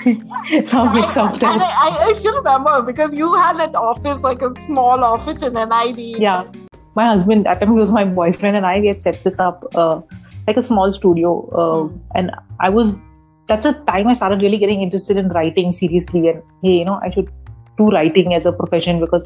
some 0.65 0.95
mix 0.95 1.17
up 1.17 1.37
there. 1.39 1.49
I, 1.49 2.09
I 2.09 2.13
still 2.13 2.35
remember 2.35 2.81
because 2.81 3.13
you 3.13 3.33
had 3.35 3.57
that 3.57 3.75
office, 3.75 4.21
like 4.21 4.41
a 4.41 4.53
small 4.65 5.03
office 5.03 5.41
in 5.41 5.53
NID. 5.53 6.21
Yeah, 6.21 6.45
my 6.95 7.07
husband 7.07 7.47
at 7.47 7.59
the 7.59 7.65
time 7.65 7.73
he 7.73 7.79
was 7.79 7.91
my 7.91 8.05
boyfriend, 8.05 8.55
and 8.55 8.65
I 8.65 8.85
had 8.85 9.01
set 9.01 9.23
this 9.23 9.39
up. 9.39 9.65
Uh, 9.75 10.01
like 10.45 10.57
a 10.57 10.61
small 10.61 10.91
studio, 10.91 11.47
uh, 11.51 11.87
mm. 11.87 11.99
and 12.15 12.29
I 12.59 12.69
was 12.69 12.91
that's 13.47 13.65
a 13.65 13.73
time 13.73 14.07
I 14.07 14.13
started 14.13 14.41
really 14.41 14.57
getting 14.57 14.81
interested 14.81 15.17
in 15.17 15.29
writing 15.29 15.71
seriously. 15.71 16.27
And 16.29 16.41
hey, 16.61 16.77
you 16.79 16.85
know, 16.85 16.99
I 17.03 17.09
should 17.09 17.31
do 17.77 17.89
writing 17.89 18.33
as 18.33 18.45
a 18.45 18.51
profession 18.51 18.99
because 18.99 19.25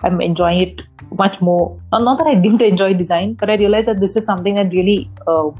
I'm 0.00 0.20
enjoying 0.20 0.60
it 0.60 0.82
much 1.18 1.40
more. 1.40 1.80
Not 1.92 2.18
that 2.18 2.26
I 2.26 2.34
didn't 2.34 2.62
enjoy 2.62 2.94
design, 2.94 3.34
but 3.34 3.50
I 3.50 3.56
realized 3.56 3.88
that 3.88 4.00
this 4.00 4.16
is 4.16 4.24
something 4.24 4.54
that 4.54 4.70
really, 4.72 5.10
uh, 5.26 5.50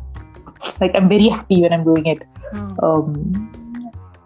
like, 0.80 0.94
I'm 0.94 1.08
very 1.08 1.28
happy 1.28 1.62
when 1.62 1.72
I'm 1.72 1.84
doing 1.84 2.06
it. 2.06 2.22
Mm. 2.52 2.82
Um, 2.82 3.52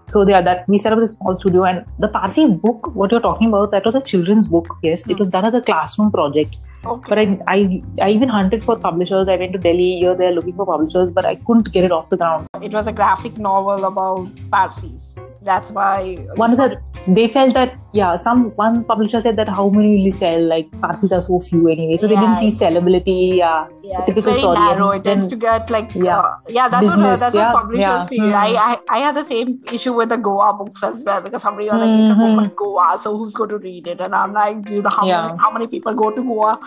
so 0.08 0.28
yeah, 0.28 0.42
that 0.42 0.68
we 0.68 0.76
set 0.78 0.92
up 0.92 0.98
this 0.98 1.12
small 1.12 1.38
studio, 1.38 1.64
and 1.64 1.87
the 1.98 2.08
Parsi 2.08 2.46
book, 2.46 2.94
what 2.94 3.11
you're 3.11 3.20
talking 3.20 3.48
about, 3.48 3.70
that 3.70 3.87
was 3.87 3.94
a 3.94 4.02
children's 4.02 4.46
book. 4.46 4.76
Yes, 4.82 5.06
mm. 5.06 5.12
it 5.12 5.18
was 5.18 5.28
done 5.28 5.46
as 5.46 5.54
a 5.54 5.62
classroom 5.62 6.11
project. 6.11 6.56
Okay. 6.85 7.09
But 7.09 7.18
I, 7.18 7.38
I, 7.47 7.83
I 8.01 8.11
even 8.11 8.29
hunted 8.29 8.64
for 8.64 8.77
publishers. 8.77 9.29
I 9.29 9.37
went 9.37 9.53
to 9.53 9.59
Delhi 9.59 9.99
here, 9.99 10.16
there 10.16 10.33
looking 10.33 10.55
for 10.55 10.66
publishers, 10.66 11.11
but 11.11 11.25
I 11.25 11.37
couldn't 11.37 11.73
get 11.73 11.85
it 11.85 11.92
off 11.92 12.11
the 12.11 12.16
ground. 12.16 12.49
It 12.61 12.73
was 12.73 12.87
a 12.88 12.92
graphic 12.92 13.38
novel 13.38 13.85
about 13.85 14.29
Parsis. 14.51 15.12
That's 15.44 15.70
why. 15.70 16.14
One 16.37 16.55
that 16.55 16.81
they 17.09 17.28
felt 17.28 17.55
that 17.55 17.76
yeah, 17.92 18.16
some 18.16 18.50
one 18.57 18.85
publisher 18.85 19.20
said 19.20 19.37
that 19.37 19.48
how 19.48 19.68
many 19.68 19.96
will 19.96 20.05
you 20.05 20.11
sell? 20.11 20.40
Like 20.42 20.70
Parsis 20.81 21.12
are 21.12 21.20
so 21.20 21.40
few 21.40 21.68
anyway, 21.68 21.96
so 21.96 22.07
yeah. 22.07 22.14
they 22.14 22.20
didn't 22.20 22.37
see 22.37 22.48
sellability. 22.48 23.37
Yeah, 23.37 23.66
yeah 23.83 24.05
typical 24.07 24.35
story. 24.35 24.59
Narrow. 24.59 24.90
It 24.90 25.05
tends 25.05 25.28
to 25.28 25.37
get 25.37 25.68
like 25.68 25.94
yeah, 25.94 26.18
uh, 26.18 26.37
yeah. 26.48 26.68
That's 26.68 26.87
Business, 26.87 27.20
what 27.20 27.20
that's 27.20 27.35
yeah, 27.35 27.52
what 27.52 27.62
publishers 27.62 27.81
yeah. 27.81 28.07
see. 28.07 28.18
Hmm. 28.18 28.35
I, 28.35 28.48
I 28.55 28.78
I 28.88 28.98
had 29.00 29.16
the 29.16 29.26
same 29.28 29.61
issue 29.72 29.92
with 29.92 30.09
the 30.09 30.16
Goa 30.16 30.55
books 30.55 30.83
as 30.83 31.02
well 31.02 31.20
because 31.20 31.42
somebody 31.42 31.68
was 31.68 31.81
like 31.81 31.90
mm-hmm. 31.90 32.02
it's 32.05 32.12
a 32.12 32.16
book 32.16 32.46
mm-hmm. 32.46 32.55
Goa, 32.57 33.00
so 33.02 33.16
who's 33.18 33.35
going 33.35 33.50
to 33.50 33.59
read 33.59 33.87
it? 33.87 34.00
And 34.00 34.14
I'm 34.14 34.33
like, 34.33 34.68
you 34.70 34.81
know 34.83 34.90
how 34.90 35.07
yeah. 35.07 35.26
many, 35.26 35.38
how 35.38 35.50
many 35.52 35.66
people 35.66 35.92
go 35.94 36.11
to 36.11 36.22
Goa? 36.22 36.59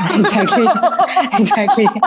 exactly, 0.10 0.66
exactly. 1.38 1.86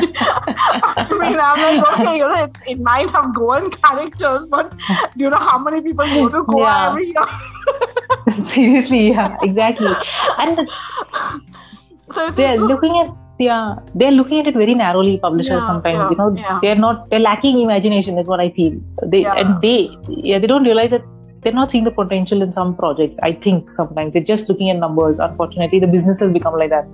I 0.00 1.06
mean, 1.10 1.38
I'm 1.40 1.58
like, 1.58 2.00
okay, 2.00 2.16
you 2.18 2.28
know, 2.28 2.44
it's, 2.44 2.60
it 2.66 2.80
might 2.80 3.10
have 3.10 3.34
Goan 3.34 3.70
characters, 3.70 4.46
but 4.46 4.67
do 5.16 5.24
you 5.24 5.30
know 5.30 5.36
how 5.36 5.58
many 5.58 5.80
people 5.80 6.06
go 6.06 6.28
to 6.28 6.42
Goa 6.44 6.62
yeah. 6.62 6.88
every 6.88 7.06
year? 7.06 8.44
Seriously, 8.44 9.08
yeah, 9.08 9.36
exactly. 9.42 9.92
And 10.38 10.68
so 12.14 12.30
they're 12.30 12.56
looking 12.56 12.98
at 12.98 13.10
yeah, 13.38 13.76
they're 13.94 14.10
looking 14.10 14.40
at 14.40 14.48
it 14.48 14.54
very 14.54 14.74
narrowly. 14.74 15.18
Publishers 15.18 15.60
yeah, 15.60 15.66
sometimes, 15.66 15.96
yeah, 15.96 16.10
you 16.10 16.16
know, 16.16 16.34
yeah. 16.36 16.58
they're 16.62 16.74
not 16.74 17.08
they're 17.10 17.20
lacking 17.20 17.60
imagination. 17.60 18.18
Is 18.18 18.26
what 18.26 18.40
I 18.40 18.50
feel. 18.50 18.80
They 19.04 19.24
and 19.24 19.60
they 19.62 19.96
yeah 20.08 20.38
they 20.38 20.46
don't 20.46 20.64
realize 20.64 20.90
that 20.90 21.04
they're 21.42 21.52
not 21.52 21.70
seeing 21.70 21.84
the 21.84 21.90
potential 21.90 22.42
in 22.42 22.50
some 22.50 22.74
projects. 22.76 23.16
I 23.22 23.32
think 23.32 23.70
sometimes 23.70 24.14
they're 24.14 24.24
just 24.24 24.48
looking 24.48 24.70
at 24.70 24.76
numbers. 24.76 25.18
Unfortunately, 25.18 25.78
the 25.78 25.86
business 25.86 26.20
has 26.20 26.32
become 26.32 26.56
like 26.56 26.70
that 26.70 26.86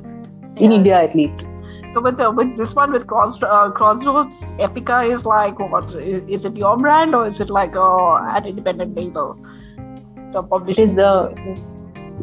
in 0.57 0.73
India 0.73 1.01
at 1.01 1.15
least. 1.15 1.47
So 1.95 2.01
with 2.01 2.19
with 2.19 2.57
this 2.57 2.75
one 2.75 2.91
with 2.91 3.07
Cross, 3.07 3.41
uh, 3.41 3.71
Crossroads, 3.71 4.41
Epica 4.59 5.09
is 5.17 5.25
like 5.25 5.61
what? 5.61 5.85
Is, 5.95 6.25
is, 6.29 6.45
it 6.45 6.57
your 6.57 6.77
brand 6.77 7.15
or 7.15 7.29
is 7.29 7.39
it 7.39 7.51
like 7.51 7.77
uh, 7.77 8.17
an 8.17 8.47
independent 8.47 8.97
label? 8.97 9.39
The 10.33 10.43
publishing. 10.43 10.89
It 10.89 10.91
is. 10.91 10.99
Uh, 10.99 11.31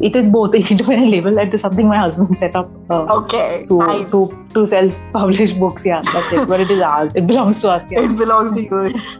it 0.00 0.16
is 0.16 0.28
both 0.28 0.54
an 0.54 0.62
independent 0.70 1.10
label 1.10 1.38
and 1.38 1.60
something 1.60 1.88
my 1.88 1.98
husband 1.98 2.36
set 2.36 2.56
up. 2.56 2.70
Uh, 2.90 3.22
okay. 3.22 3.62
To, 3.66 3.78
nice. 3.78 4.10
to 4.10 4.48
to 4.54 4.66
self-publish 4.66 5.52
books. 5.64 5.84
Yeah, 5.84 6.02
that's 6.02 6.32
it. 6.32 6.48
But 6.48 6.60
it 6.60 6.70
is 6.70 6.80
ours. 6.80 7.12
It 7.14 7.26
belongs 7.26 7.60
to 7.60 7.70
us. 7.70 7.90
Yeah. 7.90 8.04
It 8.04 8.16
belongs 8.16 8.52
to 8.52 8.62
you. 8.62 8.70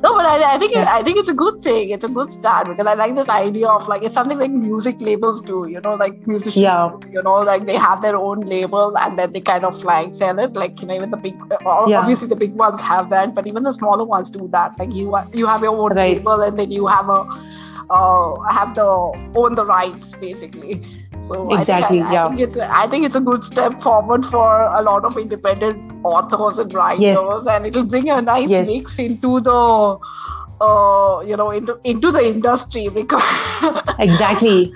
No, 0.03 0.15
but 0.17 0.27
I, 0.27 0.55
I 0.55 0.59
think 0.59 0.73
yeah. 0.73 0.83
it, 0.83 0.89
I 0.89 1.03
think 1.03 1.19
it's 1.19 1.29
a 1.29 1.35
good 1.35 1.63
thing. 1.63 1.91
It's 1.91 2.05
a 2.05 2.09
good 2.09 2.33
start 2.33 2.69
because 2.69 2.87
I 2.87 2.95
like 2.95 3.15
this 3.15 3.29
idea 3.29 3.69
of 3.69 3.87
like 3.87 4.03
it's 4.03 4.15
something 4.15 4.39
like 4.39 4.51
music 4.51 4.97
labels 5.01 5.43
do. 5.43 5.67
You 5.69 5.81
know, 5.81 5.95
like 5.95 6.27
musicians. 6.27 6.57
Yeah. 6.57 6.91
You 7.11 7.23
know, 7.23 7.41
like 7.41 7.67
they 7.67 7.77
have 7.77 8.03
their 8.03 8.17
own 8.17 8.41
label 8.41 8.97
and 8.99 9.19
then 9.19 9.33
they 9.33 9.41
kind 9.41 9.65
of 9.65 9.85
like 9.85 10.15
sell 10.15 10.39
it. 10.39 10.55
Like 10.55 10.81
you 10.81 10.87
know, 10.87 10.95
even 10.95 11.11
the 11.11 11.17
big, 11.19 11.35
yeah. 11.51 11.67
obviously 11.67 12.29
the 12.29 12.37
big 12.37 12.55
ones 12.55 12.81
have 12.81 13.11
that, 13.11 13.35
but 13.35 13.47
even 13.47 13.63
the 13.63 13.75
smaller 13.75 14.05
ones 14.05 14.31
do 14.31 14.49
that. 14.53 14.79
Like 14.79 14.93
you 14.93 15.17
you 15.35 15.47
have 15.47 15.63
your 15.63 15.77
own 15.77 15.95
right. 15.95 16.17
label 16.17 16.41
and 16.41 16.59
then 16.59 16.71
you 16.71 16.87
have 16.87 17.09
a 17.09 17.25
uh, 17.91 18.41
have 18.51 18.75
the 18.75 18.87
own 19.35 19.55
the 19.55 19.65
rights 19.65 20.15
basically. 20.21 20.83
So 21.29 21.55
exactly, 21.55 22.01
I 22.01 22.03
think, 22.03 22.07
I, 22.07 22.13
yeah. 22.13 22.25
I 22.25 22.29
think, 22.29 22.41
it's 22.41 22.57
a, 22.57 22.77
I 22.77 22.87
think 22.89 23.07
it's 23.07 23.15
a 23.15 23.21
good 23.21 23.45
step 23.45 23.81
forward 23.81 24.27
for 24.27 24.63
a 24.63 24.83
lot 24.83 25.05
of 25.05 25.17
independent 25.17 25.93
authors 26.05 26.59
and 26.59 26.73
writers, 26.75 27.01
yes. 27.01 27.47
and 27.49 27.67
it'll 27.67 27.85
bring 27.85 28.11
a 28.11 28.21
nice 28.21 28.51
yes. 28.51 28.69
mix 28.69 28.99
into 28.99 29.41
the. 29.41 29.99
Uh, 30.61 31.21
you 31.27 31.37
know, 31.37 31.51
into 31.51 31.77
into 31.83 32.13
the 32.13 32.25
industry 32.25 32.89
because 32.89 33.21
exactly 33.99 34.73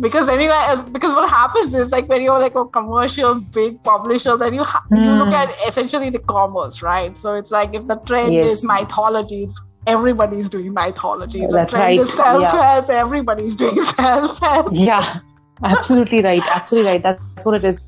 because 0.00 0.28
anyway, 0.28 0.76
because 0.92 1.14
what 1.14 1.28
happens 1.28 1.74
is 1.74 1.90
like 1.90 2.08
when 2.08 2.22
you're 2.22 2.38
like 2.38 2.54
a 2.54 2.64
commercial 2.66 3.40
big 3.40 3.82
publisher, 3.82 4.36
then 4.36 4.54
you 4.54 4.62
ha- 4.62 4.84
mm. 4.90 5.02
you 5.02 5.10
look 5.12 5.28
hmm. 5.28 5.34
at 5.34 5.54
essentially 5.66 6.10
the 6.10 6.18
commerce, 6.18 6.82
right? 6.82 7.16
So 7.18 7.34
it's 7.34 7.50
like 7.50 7.74
if 7.74 7.86
the 7.86 7.96
trend 7.96 8.32
yes. 8.32 8.52
is 8.52 8.64
mythology, 8.64 9.44
it's 9.44 9.60
everybody's 9.86 10.48
doing 10.48 10.74
mythology. 10.74 11.46
That's 11.48 11.74
right. 11.74 12.00
Self 12.08 12.42
help, 12.42 12.88
yeah. 12.88 13.00
everybody's 13.00 13.56
doing 13.56 13.84
self 13.96 14.38
help. 14.38 14.68
Yeah. 14.72 15.20
absolutely 15.64 16.22
right 16.22 16.42
absolutely 16.54 16.90
right 16.90 17.02
that's 17.02 17.44
what 17.46 17.54
it 17.54 17.64
is 17.64 17.82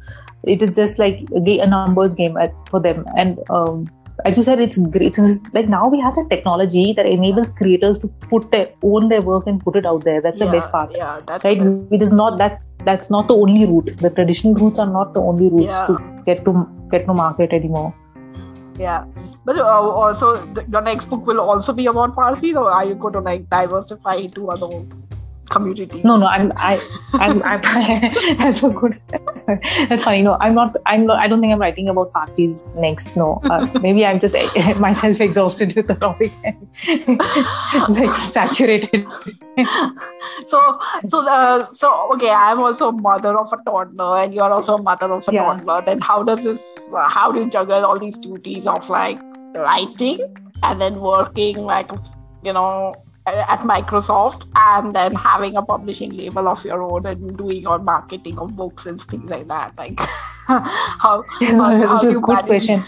it 0.44 0.62
is 0.62 0.76
just 0.76 0.98
like 0.98 1.20
a 1.34 1.66
numbers 1.66 2.14
game 2.14 2.36
for 2.70 2.80
them 2.80 3.04
and 3.16 3.38
um, 3.50 3.88
as 4.24 4.36
you 4.36 4.42
said 4.42 4.58
it's 4.58 4.78
great 4.78 5.18
it's 5.18 5.40
like 5.52 5.68
now 5.68 5.86
we 5.88 6.00
have 6.00 6.14
the 6.14 6.26
technology 6.30 6.92
that 6.92 7.06
enables 7.06 7.52
creators 7.52 7.98
to 7.98 8.08
put 8.30 8.50
their 8.50 8.68
own 8.82 9.08
their 9.08 9.20
work 9.20 9.46
and 9.46 9.60
put 9.62 9.76
it 9.76 9.86
out 9.86 10.04
there 10.04 10.20
that's 10.20 10.40
yeah, 10.40 10.46
the 10.46 10.52
best 10.52 10.72
part 10.72 10.90
yeah 10.96 11.20
that's 11.26 11.44
right 11.44 11.60
it 11.92 12.02
is 12.02 12.12
not 12.12 12.38
that 12.38 12.60
that's 12.84 13.10
not 13.10 13.28
the 13.28 13.34
only 13.34 13.66
route 13.66 13.90
the 13.98 14.10
traditional 14.10 14.54
routes 14.54 14.78
are 14.78 14.90
not 14.90 15.12
the 15.14 15.20
only 15.20 15.48
routes 15.48 15.74
yeah. 15.74 15.86
to 15.86 16.22
get 16.24 16.44
to 16.44 16.66
get 16.90 17.06
to 17.06 17.12
market 17.12 17.52
anymore 17.52 17.94
yeah 18.78 19.04
but 19.44 19.58
uh, 19.58 19.64
also 19.64 20.34
your 20.68 20.82
next 20.82 21.08
book 21.08 21.26
will 21.26 21.40
also 21.40 21.72
be 21.72 21.86
about 21.86 22.14
Parsi 22.14 22.54
or 22.54 22.70
are 22.70 22.84
you 22.84 22.94
going 22.94 23.12
to 23.14 23.20
like 23.20 23.48
diversify 23.50 24.14
into 24.14 24.50
other 24.50 24.84
community 25.50 26.02
no 26.04 26.16
no 26.16 26.26
i'm 26.26 26.52
i 26.56 26.78
i'm 27.14 27.42
i'm 27.42 27.60
that's 28.38 28.60
so 28.60 28.70
good. 28.70 29.00
That's 29.88 30.04
funny. 30.04 30.22
No 30.22 30.36
i'm 30.40 30.54
not 30.54 30.76
i'm 30.86 31.06
not 31.06 31.18
i 31.18 31.26
don't 31.26 31.40
think 31.40 31.52
i'm 31.52 31.58
writing 31.58 31.88
about 31.88 32.12
parsis 32.12 32.68
next 32.76 33.16
no. 33.16 33.40
Uh, 33.44 33.66
maybe 33.82 34.04
i'm 34.04 34.20
just 34.20 34.34
myself 34.78 35.20
exhausted 35.20 35.74
with 35.74 35.88
the 35.88 35.94
topic. 35.94 36.32
It's 36.44 37.98
like 37.98 38.16
saturated. 38.16 39.06
So 40.46 40.78
so 41.08 41.22
the 41.22 41.72
so 41.74 42.12
okay 42.14 42.30
i'm 42.30 42.60
also 42.60 42.92
mother 42.92 43.36
of 43.38 43.52
a 43.52 43.56
toddler 43.64 44.22
and 44.22 44.34
you're 44.34 44.52
also 44.52 44.76
a 44.76 44.82
mother 44.82 45.12
of 45.12 45.26
a 45.28 45.32
yeah. 45.32 45.44
toddler. 45.44 45.82
Then 45.82 46.00
how 46.00 46.22
does 46.22 46.42
this 46.42 46.60
uh, 46.92 47.08
how 47.08 47.32
do 47.32 47.40
you 47.40 47.50
juggle 47.50 47.84
all 47.84 47.98
these 47.98 48.18
duties 48.18 48.66
of 48.66 48.88
like 48.88 49.18
writing 49.58 50.20
and 50.62 50.80
then 50.80 51.00
working 51.00 51.58
like 51.58 51.90
you 52.42 52.52
know 52.52 52.94
at 53.26 53.60
Microsoft 53.60 54.46
and 54.54 54.94
then 54.94 55.14
having 55.14 55.56
a 55.56 55.62
publishing 55.62 56.10
label 56.10 56.48
of 56.48 56.64
your 56.64 56.82
own 56.82 57.04
and 57.04 57.36
doing 57.36 57.60
your 57.62 57.78
marketing 57.78 58.38
of 58.38 58.56
books 58.56 58.86
and 58.86 59.00
things 59.02 59.28
like 59.28 59.48
that. 59.48 59.76
Like 59.76 60.00
how, 60.48 60.62
how, 61.28 61.86
how 61.86 62.08
a 62.08 62.14
good 62.14 62.46
question. 62.46 62.80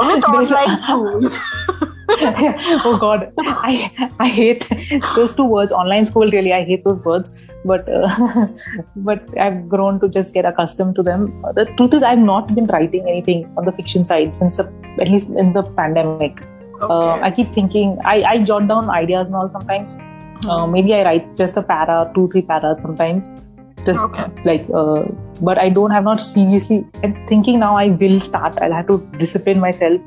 With 0.00 0.24
online 0.28 0.82
school. 0.82 1.30
oh 2.88 2.96
god 3.00 3.32
i 3.70 3.90
i 4.20 4.28
hate 4.28 4.68
those 5.16 5.34
two 5.34 5.44
words 5.44 5.72
online 5.72 6.04
school 6.04 6.30
really 6.30 6.52
i 6.52 6.62
hate 6.64 6.84
those 6.84 7.00
words 7.04 7.46
but 7.64 7.88
uh, 7.88 8.46
but 8.96 9.38
i've 9.38 9.68
grown 9.68 9.98
to 10.00 10.08
just 10.08 10.32
get 10.32 10.44
accustomed 10.44 10.94
to 10.94 11.02
them 11.02 11.30
the 11.54 11.64
truth 11.76 11.94
is 11.94 12.02
i've 12.02 12.26
not 12.32 12.54
been 12.54 12.66
writing 12.66 13.08
anything 13.08 13.44
on 13.56 13.64
the 13.64 13.72
fiction 13.72 14.04
side 14.04 14.36
since 14.36 14.56
the, 14.56 14.64
at 15.00 15.08
least 15.08 15.30
in 15.30 15.52
the 15.52 15.62
pandemic 15.80 16.42
uh, 16.80 16.84
okay. 16.84 16.94
Uh, 16.94 17.24
I 17.24 17.30
keep 17.30 17.52
thinking, 17.52 17.98
I, 18.04 18.22
I 18.22 18.42
jot 18.42 18.68
down 18.68 18.90
ideas 18.90 19.28
and 19.28 19.36
all 19.36 19.48
sometimes. 19.48 19.98
Uh, 20.46 20.66
maybe 20.66 20.94
I 20.94 21.04
write 21.04 21.36
just 21.36 21.56
a 21.56 21.62
para, 21.62 22.10
two, 22.14 22.28
three 22.28 22.42
paras 22.42 22.82
sometimes. 22.82 23.32
Just 23.84 24.10
okay. 24.10 24.26
like, 24.44 24.66
uh, 24.74 25.04
but 25.40 25.58
I 25.58 25.68
don't 25.68 25.90
have 25.90 26.04
not 26.04 26.22
seriously. 26.22 26.84
I'm 27.02 27.26
thinking 27.26 27.60
now 27.60 27.76
I 27.76 27.88
will 27.88 28.20
start. 28.20 28.58
I'll 28.60 28.72
have 28.72 28.88
to 28.88 28.98
discipline 29.18 29.60
myself 29.60 30.00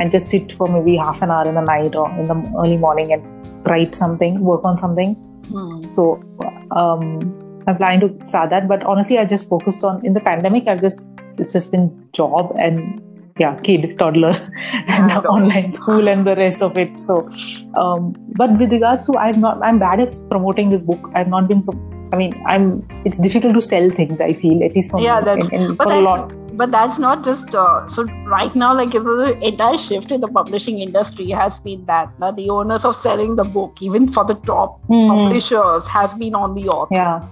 and 0.00 0.10
just 0.10 0.30
sit 0.30 0.52
for 0.54 0.66
maybe 0.66 0.96
half 0.96 1.22
an 1.22 1.30
hour 1.30 1.46
in 1.46 1.54
the 1.54 1.60
night 1.60 1.94
or 1.94 2.10
in 2.18 2.26
the 2.26 2.34
early 2.58 2.78
morning 2.78 3.12
and 3.12 3.66
write 3.66 3.94
something, 3.94 4.40
work 4.40 4.64
on 4.64 4.78
something. 4.78 5.14
Mm. 5.44 5.94
So 5.94 6.22
um, 6.70 7.20
I'm 7.66 7.76
planning 7.76 8.00
to 8.00 8.28
start 8.28 8.50
that. 8.50 8.66
But 8.66 8.82
honestly, 8.82 9.18
I 9.18 9.24
just 9.26 9.48
focused 9.48 9.84
on 9.84 10.04
in 10.04 10.14
the 10.14 10.20
pandemic. 10.20 10.66
I've 10.66 10.80
just 10.80 11.06
it's 11.38 11.52
just 11.52 11.70
been 11.70 12.08
job 12.12 12.54
and 12.58 13.00
yeah 13.38 13.58
kid 13.66 13.98
toddler 13.98 14.32
and 14.88 15.12
online 15.34 15.72
school 15.72 16.08
and 16.08 16.26
the 16.26 16.36
rest 16.36 16.62
of 16.62 16.76
it 16.76 16.98
so 16.98 17.28
um, 17.74 18.14
but 18.40 18.50
with 18.58 18.70
regards 18.70 19.06
to 19.06 19.16
i'm 19.18 19.40
not 19.40 19.62
i'm 19.62 19.78
bad 19.78 20.00
at 20.00 20.14
promoting 20.28 20.70
this 20.70 20.82
book 20.82 21.10
i've 21.14 21.28
not 21.28 21.48
been 21.48 21.62
i 22.12 22.16
mean 22.16 22.34
i'm 22.46 22.86
it's 23.04 23.18
difficult 23.18 23.54
to 23.54 23.62
sell 23.62 23.88
things 23.90 24.20
i 24.20 24.32
feel 24.32 24.62
at 24.62 24.74
least 24.74 24.90
for 24.90 25.00
yeah 25.00 25.20
in, 25.52 25.76
for 25.76 25.92
a 25.92 26.00
lot 26.00 26.32
but 26.60 26.70
that's 26.70 26.98
not 26.98 27.24
just 27.24 27.54
uh, 27.54 27.88
so 27.88 28.04
right 28.36 28.54
now 28.54 28.74
like 28.74 28.92
the 28.92 29.38
entire 29.50 29.78
shift 29.78 30.10
in 30.10 30.20
the 30.20 30.28
publishing 30.28 30.80
industry 30.80 31.30
has 31.30 31.58
been 31.60 31.84
that 31.86 32.12
the 32.36 32.48
owners 32.50 32.84
of 32.84 32.96
selling 32.96 33.36
the 33.36 33.44
book 33.58 33.80
even 33.80 34.12
for 34.12 34.24
the 34.24 34.34
top 34.50 34.80
mm. 34.88 35.08
publishers 35.08 35.86
has 35.88 36.12
been 36.14 36.34
on 36.34 36.54
the 36.54 36.68
author 36.68 36.94
yeah 36.94 37.28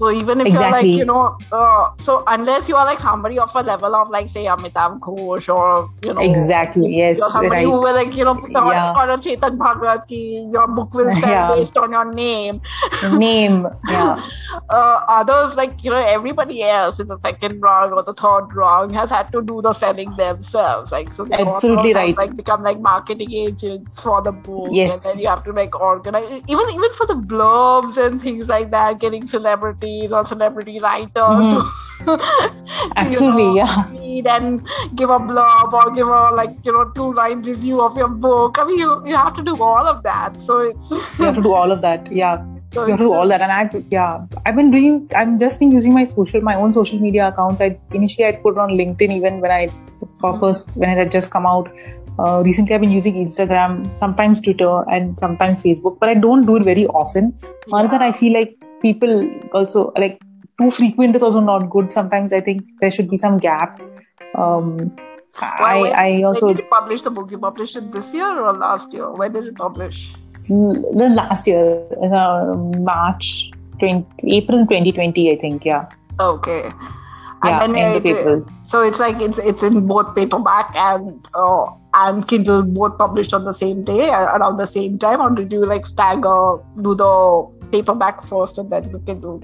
so 0.00 0.10
even 0.10 0.40
if 0.40 0.46
exactly. 0.46 0.92
you're 0.92 0.98
like, 0.98 0.98
you 1.00 1.04
know, 1.04 1.36
uh, 1.52 1.90
so 2.04 2.24
unless 2.26 2.66
you 2.70 2.74
are 2.74 2.86
like 2.86 3.00
somebody 3.00 3.38
of 3.38 3.54
a 3.54 3.60
level 3.60 3.94
of 3.94 4.08
like 4.08 4.30
say 4.30 4.46
Amitav 4.46 4.98
Ghosh 4.98 5.54
or 5.54 5.90
you 6.06 6.14
know, 6.14 6.22
exactly, 6.22 6.96
yes, 6.96 7.18
you're 7.18 7.28
somebody 7.28 7.56
right. 7.56 7.64
who 7.64 7.72
will 7.72 7.92
like 7.92 8.14
you 8.14 8.24
know 8.24 8.34
put 8.34 8.56
on, 8.56 8.68
yeah. 8.68 8.92
on 8.92 9.10
a 9.10 9.18
Chetan 9.18 9.58
Bhagat 9.58 10.08
ki 10.08 10.48
your 10.50 10.66
book 10.68 10.94
will 10.94 11.14
sell 11.16 11.28
yeah. 11.28 11.54
based 11.54 11.76
on 11.76 11.92
your 11.92 12.10
name. 12.14 12.62
name, 13.12 13.66
yeah. 13.88 14.26
uh, 14.70 15.04
others 15.06 15.54
like 15.56 15.84
you 15.84 15.90
know 15.90 15.98
everybody 15.98 16.62
else 16.62 16.98
in 16.98 17.06
the 17.06 17.18
second 17.18 17.60
rung 17.60 17.92
or 17.92 18.02
the 18.02 18.14
third 18.14 18.54
rung 18.54 18.88
has 18.94 19.10
had 19.10 19.30
to 19.32 19.42
do 19.42 19.60
the 19.60 19.74
selling 19.74 20.16
themselves. 20.16 20.92
Like 20.92 21.12
so, 21.12 21.28
absolutely 21.30 21.92
right. 21.92 22.08
Have, 22.08 22.16
like 22.16 22.36
become 22.36 22.62
like 22.62 22.80
marketing 22.80 23.34
agents 23.34 24.00
for 24.00 24.22
the 24.22 24.32
book. 24.32 24.68
Yes, 24.72 25.04
and 25.04 25.18
then 25.18 25.22
you 25.24 25.28
have 25.28 25.44
to 25.44 25.52
like 25.52 25.78
organize 25.78 26.24
even 26.48 26.70
even 26.70 26.94
for 26.94 27.06
the 27.06 27.20
blurbs 27.34 27.98
and 27.98 28.22
things 28.22 28.48
like 28.48 28.70
that, 28.70 28.98
getting 28.98 29.26
celebrity 29.26 29.89
celebrities 29.90 30.12
or 30.12 30.24
celebrity 30.24 30.78
writers 30.80 31.10
mm-hmm. 31.16 31.56
to 31.56 32.92
absolutely 32.96 33.42
you 33.42 33.48
know, 33.48 33.56
yeah. 33.56 33.90
read 33.90 34.26
and 34.26 34.66
give 34.96 35.10
a 35.10 35.18
blurb 35.18 35.72
or 35.72 35.94
give 35.94 36.08
a 36.08 36.30
like 36.34 36.50
you 36.64 36.72
know 36.72 36.84
two 36.94 37.12
line 37.12 37.42
review 37.42 37.80
of 37.82 37.96
your 37.96 38.08
book. 38.08 38.56
I 38.58 38.64
mean 38.64 38.78
you, 38.78 39.06
you 39.06 39.16
have 39.16 39.34
to 39.36 39.42
do 39.42 39.62
all 39.62 39.86
of 39.86 40.02
that 40.04 40.34
so 40.46 40.58
it's 40.60 40.90
you 41.18 41.24
have 41.24 41.34
to 41.34 41.42
do 41.42 41.52
all 41.52 41.70
of 41.70 41.80
that 41.82 42.10
yeah. 42.12 42.44
So 42.72 42.84
you 42.84 42.92
have 42.92 42.98
to 43.00 43.04
do 43.06 43.12
all 43.12 43.26
that 43.26 43.40
and 43.40 43.50
i 43.50 43.68
yeah. 43.90 44.24
I've 44.46 44.54
been 44.54 44.70
doing 44.70 45.04
i'm 45.16 45.40
just 45.40 45.58
been 45.58 45.72
using 45.72 45.92
my 45.92 46.04
social 46.04 46.40
my 46.40 46.54
own 46.54 46.72
social 46.72 47.00
media 47.00 47.26
accounts. 47.26 47.60
I 47.60 47.76
initially 47.92 48.26
i 48.26 48.30
put 48.30 48.58
on 48.58 48.70
linkedin 48.70 49.10
even 49.10 49.40
when 49.40 49.50
i 49.50 49.66
first 50.20 50.68
mm-hmm. 50.68 50.80
when 50.80 50.90
it 50.90 50.96
had 50.96 51.10
just 51.10 51.32
come 51.32 51.46
out. 51.46 51.68
Uh, 52.18 52.42
recently 52.44 52.74
i've 52.74 52.80
been 52.80 52.92
using 52.92 53.14
instagram 53.14 53.74
sometimes 53.98 54.40
twitter 54.42 54.82
and 54.90 55.18
sometimes 55.18 55.62
facebook 55.62 55.98
but 55.98 56.08
i 56.10 56.14
don't 56.14 56.46
do 56.46 56.56
it 56.56 56.64
very 56.64 56.86
often. 56.88 57.36
Yeah. 57.42 57.50
once 57.68 57.90
that 57.90 58.02
i 58.02 58.12
feel 58.12 58.32
like 58.32 58.56
people 58.80 59.30
also 59.52 59.92
like 59.96 60.20
too 60.60 60.70
frequent 60.70 61.16
is 61.16 61.22
also 61.22 61.40
not 61.40 61.70
good. 61.70 61.92
Sometimes 61.92 62.32
I 62.32 62.40
think 62.40 62.62
there 62.80 62.90
should 62.90 63.10
be 63.10 63.16
some 63.16 63.38
gap. 63.38 63.80
Um, 64.34 64.96
I, 65.40 65.80
when, 65.80 65.92
I 65.94 66.22
also 66.22 66.46
when 66.46 66.56
did 66.56 66.64
you 66.64 66.70
publish 66.70 67.02
the 67.02 67.10
book. 67.10 67.30
You 67.30 67.38
published 67.38 67.76
it 67.76 67.92
this 67.92 68.12
year 68.12 68.28
or 68.28 68.52
last 68.54 68.92
year? 68.92 69.10
When 69.10 69.32
did 69.32 69.44
you 69.44 69.52
publish? 69.52 70.14
The 70.48 71.12
last 71.14 71.46
year, 71.46 71.86
uh, 72.02 72.54
March 72.78 73.50
20, 73.78 74.04
April 74.36 74.66
2020, 74.66 75.30
I 75.32 75.36
think. 75.36 75.64
Yeah. 75.64 75.88
Okay. 76.18 76.70
Yeah, 77.44 77.64
and 77.64 77.74
then 77.74 78.04
it, 78.04 78.44
so 78.70 78.82
it's 78.82 78.98
like 78.98 79.20
it's 79.20 79.38
it's 79.38 79.62
in 79.62 79.86
both 79.86 80.14
paperback 80.14 80.74
and 80.76 81.26
uh, 81.34 81.64
and 81.94 82.28
Kindle 82.28 82.62
both 82.62 82.98
published 82.98 83.32
on 83.32 83.44
the 83.44 83.52
same 83.52 83.82
day 83.82 84.10
around 84.10 84.58
the 84.58 84.66
same 84.66 84.98
time, 84.98 85.20
or 85.22 85.30
did 85.30 85.50
you 85.50 85.64
like 85.64 85.86
stagger 85.86 86.58
do 86.82 86.94
the 86.94 87.59
paperback 87.72 88.26
first 88.28 88.58
and 88.58 88.70
then 88.70 88.90
you 88.90 89.02
can 89.06 89.20
do 89.20 89.40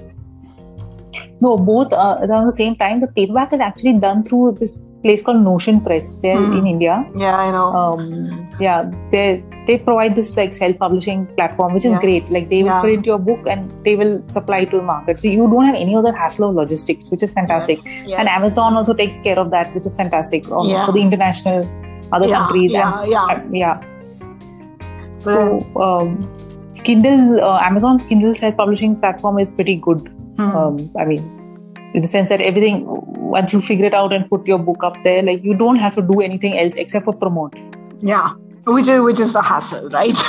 No, 1.41 1.57
both 1.57 1.93
uh, 1.93 2.19
around 2.23 2.47
the 2.47 2.53
same 2.53 2.77
time. 2.77 3.01
The 3.01 3.09
paperback 3.09 3.53
is 3.53 3.61
actually 3.61 3.95
done 3.95 4.23
through 4.25 4.57
this 4.61 4.85
place 5.03 5.23
called 5.23 5.43
Notion 5.43 5.81
Press 5.81 6.19
there 6.19 6.37
mm. 6.37 6.59
in 6.59 6.67
India. 6.67 6.95
Yeah, 7.17 7.37
I 7.37 7.51
know. 7.51 7.67
Um, 7.81 8.49
yeah, 8.61 8.91
they 9.11 9.45
they 9.67 9.79
provide 9.79 10.15
this 10.17 10.37
like 10.37 10.55
self-publishing 10.55 11.27
platform, 11.37 11.75
which 11.75 11.85
is 11.85 11.93
yeah. 11.93 12.01
great. 12.01 12.31
Like 12.31 12.49
they 12.49 12.63
will 12.63 12.71
yeah. 12.71 12.81
print 12.81 13.07
your 13.07 13.19
book 13.19 13.47
and 13.47 13.73
they 13.85 13.97
will 13.97 14.15
supply 14.29 14.65
to 14.65 14.77
the 14.77 14.83
market, 14.83 15.21
so 15.21 15.29
you 15.29 15.49
don't 15.55 15.65
have 15.65 15.75
any 15.75 15.97
other 15.97 16.13
hassle 16.13 16.49
of 16.51 16.55
logistics, 16.55 17.11
which 17.11 17.23
is 17.23 17.33
fantastic. 17.33 17.85
Yes. 17.85 18.09
Yes. 18.09 18.19
And 18.21 18.29
Amazon 18.29 18.75
also 18.75 18.95
takes 18.95 19.19
care 19.19 19.39
of 19.39 19.51
that, 19.51 19.75
which 19.75 19.87
is 19.87 19.97
fantastic 19.97 20.51
um, 20.51 20.67
yeah. 20.69 20.87
for 20.87 20.93
the 20.93 21.01
international 21.01 21.69
other 22.13 22.29
countries. 22.29 22.73
Yeah, 22.73 23.03
and, 23.03 23.11
yeah, 23.11 23.43
yeah. 23.53 23.77
So. 25.21 25.61
Um, 25.77 26.29
Kindle, 26.87 27.45
uh, 27.45 27.59
Amazon's 27.63 28.05
Kindle 28.05 28.35
self-publishing 28.35 28.97
platform 29.01 29.39
is 29.39 29.53
pretty 29.53 29.77
good. 29.77 30.05
Mm. 30.37 30.55
Um, 30.55 30.91
I 30.99 31.05
mean, 31.05 31.23
in 31.95 32.03
the 32.03 32.09
sense 32.09 32.29
that 32.29 32.41
everything, 32.41 32.85
once 33.37 33.53
you 33.53 33.61
figure 33.61 33.87
it 33.87 33.95
out 33.95 34.13
and 34.13 34.29
put 34.31 34.47
your 34.47 34.59
book 34.59 34.85
up 34.85 34.97
there, 35.03 35.23
like 35.23 35.43
you 35.43 35.55
don't 35.55 35.77
have 35.77 35.95
to 35.97 36.03
do 36.03 36.21
anything 36.21 36.59
else 36.59 36.77
except 36.77 37.05
for 37.05 37.15
promote. 37.15 37.55
Yeah, 38.01 38.35
which 38.67 38.89
is 38.89 39.01
which 39.01 39.21
is 39.21 39.33
the 39.33 39.43
hassle, 39.43 39.89
right? 39.91 40.27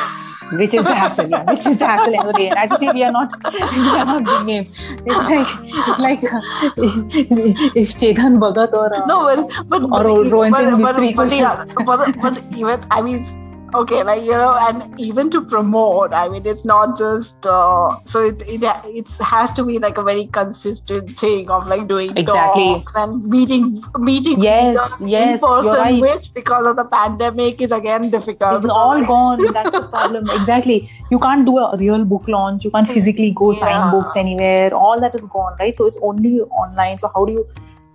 which 0.53 0.73
is 0.73 0.85
the 0.85 0.95
hassle, 0.95 1.29
yeah. 1.29 1.43
Which 1.43 1.65
is 1.67 1.77
the 1.77 1.85
hassle 1.85 2.25
the 2.25 2.33
day. 2.33 2.49
And 2.49 2.57
as 2.57 2.71
you 2.71 2.77
say, 2.77 2.91
we 2.93 3.03
are 3.03 3.11
not, 3.11 3.31
we 3.53 3.87
are 4.01 4.05
not 4.05 4.23
big 4.25 4.45
name. 4.45 4.71
It's 5.05 5.29
like, 5.29 5.47
it's 5.63 5.99
like 5.99 6.23
uh, 6.23 6.41
if 7.81 7.97
Chetan 8.03 8.39
Bhagat 8.39 8.73
or 8.73 8.93
uh, 8.93 9.05
no, 9.05 9.47
but, 9.65 9.89
but 9.91 10.05
or 10.05 10.23
Rohinton 10.23 10.79
Mistry, 10.81 11.15
but, 11.15 11.29
but, 11.29 11.37
yeah, 11.37 11.65
but, 11.85 12.21
but 12.21 12.43
even 12.55 12.85
I 12.89 13.01
mean 13.01 13.46
okay 13.75 14.03
like 14.03 14.23
you 14.23 14.31
know 14.31 14.53
and 14.59 14.99
even 14.99 15.29
to 15.29 15.41
promote 15.41 16.13
i 16.13 16.27
mean 16.29 16.45
it's 16.45 16.63
not 16.63 16.97
just 16.97 17.45
uh, 17.45 17.97
so 18.05 18.25
it, 18.25 18.41
it 18.47 18.63
it 18.85 19.09
has 19.19 19.51
to 19.53 19.63
be 19.63 19.77
like 19.77 19.97
a 19.97 20.03
very 20.03 20.25
consistent 20.27 21.19
thing 21.19 21.49
of 21.49 21.67
like 21.67 21.87
doing 21.87 22.15
exactly. 22.17 22.63
talks 22.63 22.95
and 22.95 23.25
meeting 23.25 23.83
meeting 23.99 24.41
yes 24.41 24.79
yes 25.01 25.33
in 25.33 25.47
person, 25.47 25.73
right. 25.73 26.01
which 26.01 26.33
because 26.33 26.65
of 26.65 26.75
the 26.75 26.85
pandemic 26.85 27.61
is 27.61 27.71
again 27.71 28.09
difficult. 28.09 28.63
It's 28.63 28.71
all 28.71 29.03
gone. 29.05 29.53
That's 29.53 29.71
the 29.71 29.83
problem. 29.83 30.29
Exactly. 30.37 30.89
You 31.11 31.19
can't 31.19 31.45
do 31.45 31.57
a 31.57 31.77
real 31.77 32.03
book 32.05 32.27
launch. 32.27 32.63
You 32.63 32.71
can't 32.71 32.89
physically 32.89 33.31
go 33.35 33.51
yeah. 33.51 33.59
sign 33.59 33.91
books 33.91 34.15
anywhere. 34.15 34.73
All 34.73 34.99
that 34.99 35.15
is 35.15 35.25
gone 35.31 35.55
right? 35.59 35.75
So 35.75 35.87
it's 35.87 35.97
only 36.01 36.41
online. 36.41 36.99
So 36.99 37.11
how 37.13 37.25
do 37.25 37.33
you 37.33 37.47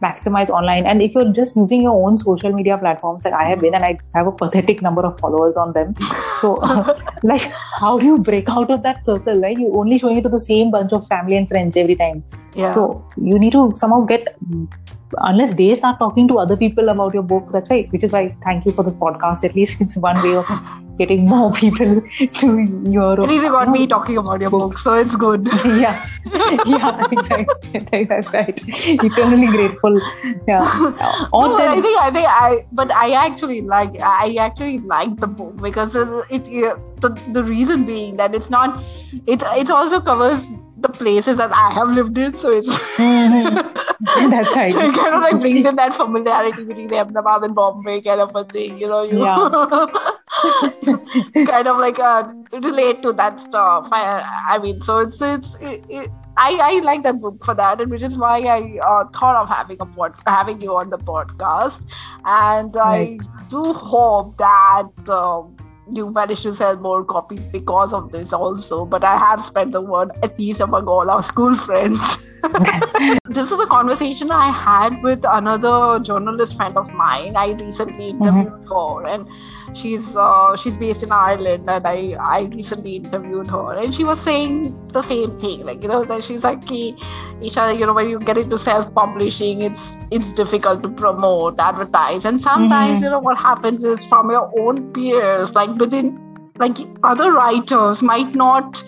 maximize 0.03 0.51
online. 0.51 0.87
And 0.87 1.03
if 1.03 1.15
you're 1.15 1.33
just 1.33 1.57
using 1.57 1.83
your 1.83 1.95
own 2.05 2.19
social 2.19 2.53
media 2.53 2.77
platforms 2.79 3.25
like 3.25 3.35
i 3.35 3.45
have 3.49 3.61
been 3.61 3.75
and 3.75 3.85
i 3.85 3.99
have 4.15 4.27
a 4.27 4.33
pathetic 4.33 4.83
number 4.83 5.07
of 5.07 5.19
followers 5.21 5.57
on 5.57 5.73
them. 5.73 5.95
So 6.41 6.55
like 7.23 7.51
how 7.81 7.99
do 7.99 8.07
you 8.07 8.19
break 8.19 8.49
out 8.51 8.71
of 8.71 8.83
that 8.83 9.05
circle 9.05 9.41
right? 9.41 9.57
You're 9.57 9.77
only 9.77 9.99
showing 9.99 10.17
it 10.19 10.23
to 10.23 10.29
the 10.29 10.41
same 10.41 10.71
bunch 10.71 10.93
of 10.93 11.07
family 11.09 11.37
and 11.37 11.49
friends 11.49 11.77
every 11.77 11.97
time. 11.97 12.25
Yeah. 12.55 12.75
so 12.75 13.03
you 13.17 13.39
need 13.39 13.53
to 13.53 13.73
somehow 13.77 14.01
get 14.01 14.37
unless 15.19 15.55
they 15.55 15.75
start 15.75 15.99
talking 15.99 16.29
to 16.29 16.39
other 16.39 16.57
people 16.57 16.89
about 16.89 17.15
your 17.15 17.23
book 17.23 17.49
that's 17.53 17.71
right. 17.71 17.91
Which 17.93 18.05
is 18.05 18.13
why 18.13 18.35
thank 18.43 18.67
you 18.67 18.73
for 18.73 18.83
this 18.83 18.95
podcast. 18.95 19.45
At 19.45 19.55
least 19.55 19.81
it's 19.81 19.97
one 19.97 20.23
way 20.23 20.37
of 20.37 20.47
getting 20.99 21.25
more 21.27 21.53
people 21.53 22.03
to 22.41 22.49
your 22.91 23.13
at 23.23 23.29
least 23.29 23.45
you 23.45 23.51
got 23.51 23.71
me 23.71 23.87
talking 23.87 24.19
about 24.19 24.41
your 24.41 24.51
book 24.51 24.75
so 24.75 24.95
it's 24.95 25.17
good. 25.17 25.49
Yeah. 25.65 26.09
Yeah 26.67 27.07
exactly. 27.11 28.05
That's 28.05 28.33
right. 28.33 28.61
Eternally 28.67 29.47
grateful. 29.47 30.01
Yeah. 30.47 31.29
Or 31.33 31.49
no, 31.49 31.57
then, 31.59 31.69
i 31.69 31.81
think 31.81 31.99
i 32.01 32.11
think 32.11 32.27
i 32.29 32.67
but 32.73 32.91
i 32.93 33.13
actually 33.13 33.61
like 33.61 34.01
i 34.01 34.35
actually 34.39 34.79
like 34.79 35.17
the 35.21 35.27
book 35.27 35.57
because 35.57 35.95
it, 35.97 36.49
it 36.49 36.77
the, 37.01 37.11
the 37.33 37.43
reason 37.43 37.85
being 37.85 38.17
that 38.17 38.35
it's 38.35 38.51
not 38.51 38.83
it 39.27 39.43
it 39.43 39.71
also 39.71 40.01
covers 40.01 40.45
the 40.83 40.89
places 40.89 41.37
that 41.37 41.53
I 41.53 41.73
have 41.73 41.89
lived 41.89 42.19
in. 42.19 42.37
So 42.37 42.51
it's 42.51 42.69
mm-hmm. 42.69 44.31
that's 44.31 44.57
right. 44.57 44.75
it 44.75 44.95
kind 44.95 45.15
of 45.15 45.23
like 45.23 45.41
brings 45.41 45.65
in 45.65 45.77
that 45.77 45.95
familiarity 45.95 46.65
between 46.65 46.93
Ahmedabad 46.93 47.45
and 47.45 47.55
Bombay 47.55 48.03
kind 48.03 48.21
of 48.21 48.35
a 48.35 48.45
thing, 48.45 48.79
you 48.79 48.89
know. 48.89 49.03
You 49.03 49.25
yeah. 49.25 49.87
kind 51.47 51.69
of 51.69 51.79
like 51.79 51.99
uh, 51.99 52.33
relate 52.53 53.03
to 53.03 53.13
that 53.13 53.41
stuff. 53.41 53.89
I, 53.93 54.23
I 54.51 54.59
mean, 54.59 54.81
so 54.83 54.99
it's 54.99 55.19
it's. 55.21 55.55
It, 55.61 55.85
it, 55.89 56.11
I, 56.35 56.57
I 56.63 56.81
like 56.81 57.03
that 57.03 57.21
book 57.21 57.45
for 57.45 57.55
that, 57.55 57.81
and 57.83 57.91
which 57.91 58.01
is 58.01 58.17
why 58.17 58.41
I 58.41 58.79
uh, 58.79 59.05
thought 59.11 59.37
of 59.37 59.49
having 59.49 59.77
a 59.81 59.85
pod, 59.85 60.15
having 60.27 60.63
you 60.63 60.75
on 60.75 60.89
the 60.89 60.97
podcast, 60.97 61.83
and 62.25 62.75
right. 62.75 63.21
I 63.21 63.49
do 63.51 63.75
hope 63.75 64.39
that 64.39 64.89
um, 65.09 65.55
you 65.93 66.11
managed 66.11 66.43
to 66.43 66.55
sell 66.55 66.77
more 66.77 67.05
copies 67.05 67.41
because 67.53 67.93
of 67.93 68.13
this 68.13 68.33
also 68.33 68.85
but 68.85 69.03
i 69.05 69.17
have 69.17 69.45
spread 69.45 69.73
the 69.73 69.81
word 69.81 70.11
at 70.23 70.39
least 70.39 70.61
among 70.61 70.87
all 70.87 71.11
our 71.11 71.23
school 71.23 71.57
friends 71.57 71.99
this 73.29 73.51
is 73.51 73.59
a 73.61 73.67
conversation 73.67 74.31
i 74.31 74.51
had 74.51 75.03
with 75.03 75.25
another 75.25 75.99
journalist 76.01 76.57
friend 76.57 76.77
of 76.77 76.89
mine 76.93 77.35
i 77.37 77.51
recently 77.51 78.11
interviewed 78.11 78.47
mm-hmm. 78.47 79.03
her 79.03 79.07
and 79.07 79.27
she's 79.75 80.05
uh, 80.17 80.57
she's 80.57 80.77
based 80.77 81.03
in 81.03 81.13
Ireland, 81.13 81.69
and 81.69 81.87
I 81.87 82.17
I 82.21 82.41
recently 82.55 82.97
interviewed 82.97 83.49
her, 83.49 83.75
and 83.75 83.95
she 83.95 84.05
was 84.05 84.21
saying 84.21 84.89
the 84.89 85.03
same 85.03 85.39
thing. 85.41 85.65
Like 85.65 85.83
you 85.83 85.89
know, 85.89 86.05
that 86.05 86.25
she's 86.25 86.45
like, 86.45 86.67
Eisha, 87.43 87.79
you 87.79 87.87
know, 87.87 87.93
when 87.93 88.09
you 88.09 88.19
get 88.19 88.39
into 88.39 88.59
self-publishing, 88.59 89.63
it's 89.63 90.01
it's 90.11 90.33
difficult 90.33 90.83
to 90.83 90.89
promote, 90.89 91.59
advertise, 91.59 92.25
and 92.25 92.41
sometimes 92.41 92.97
mm-hmm. 92.97 93.05
you 93.05 93.11
know 93.11 93.21
what 93.21 93.39
happens 93.39 93.85
is 93.85 94.05
from 94.07 94.31
your 94.31 94.51
own 94.61 94.93
peers, 94.93 95.55
like 95.55 95.75
within 95.77 96.19
like 96.59 96.77
other 97.03 97.33
writers 97.33 98.03
might 98.03 98.35
not. 98.35 98.85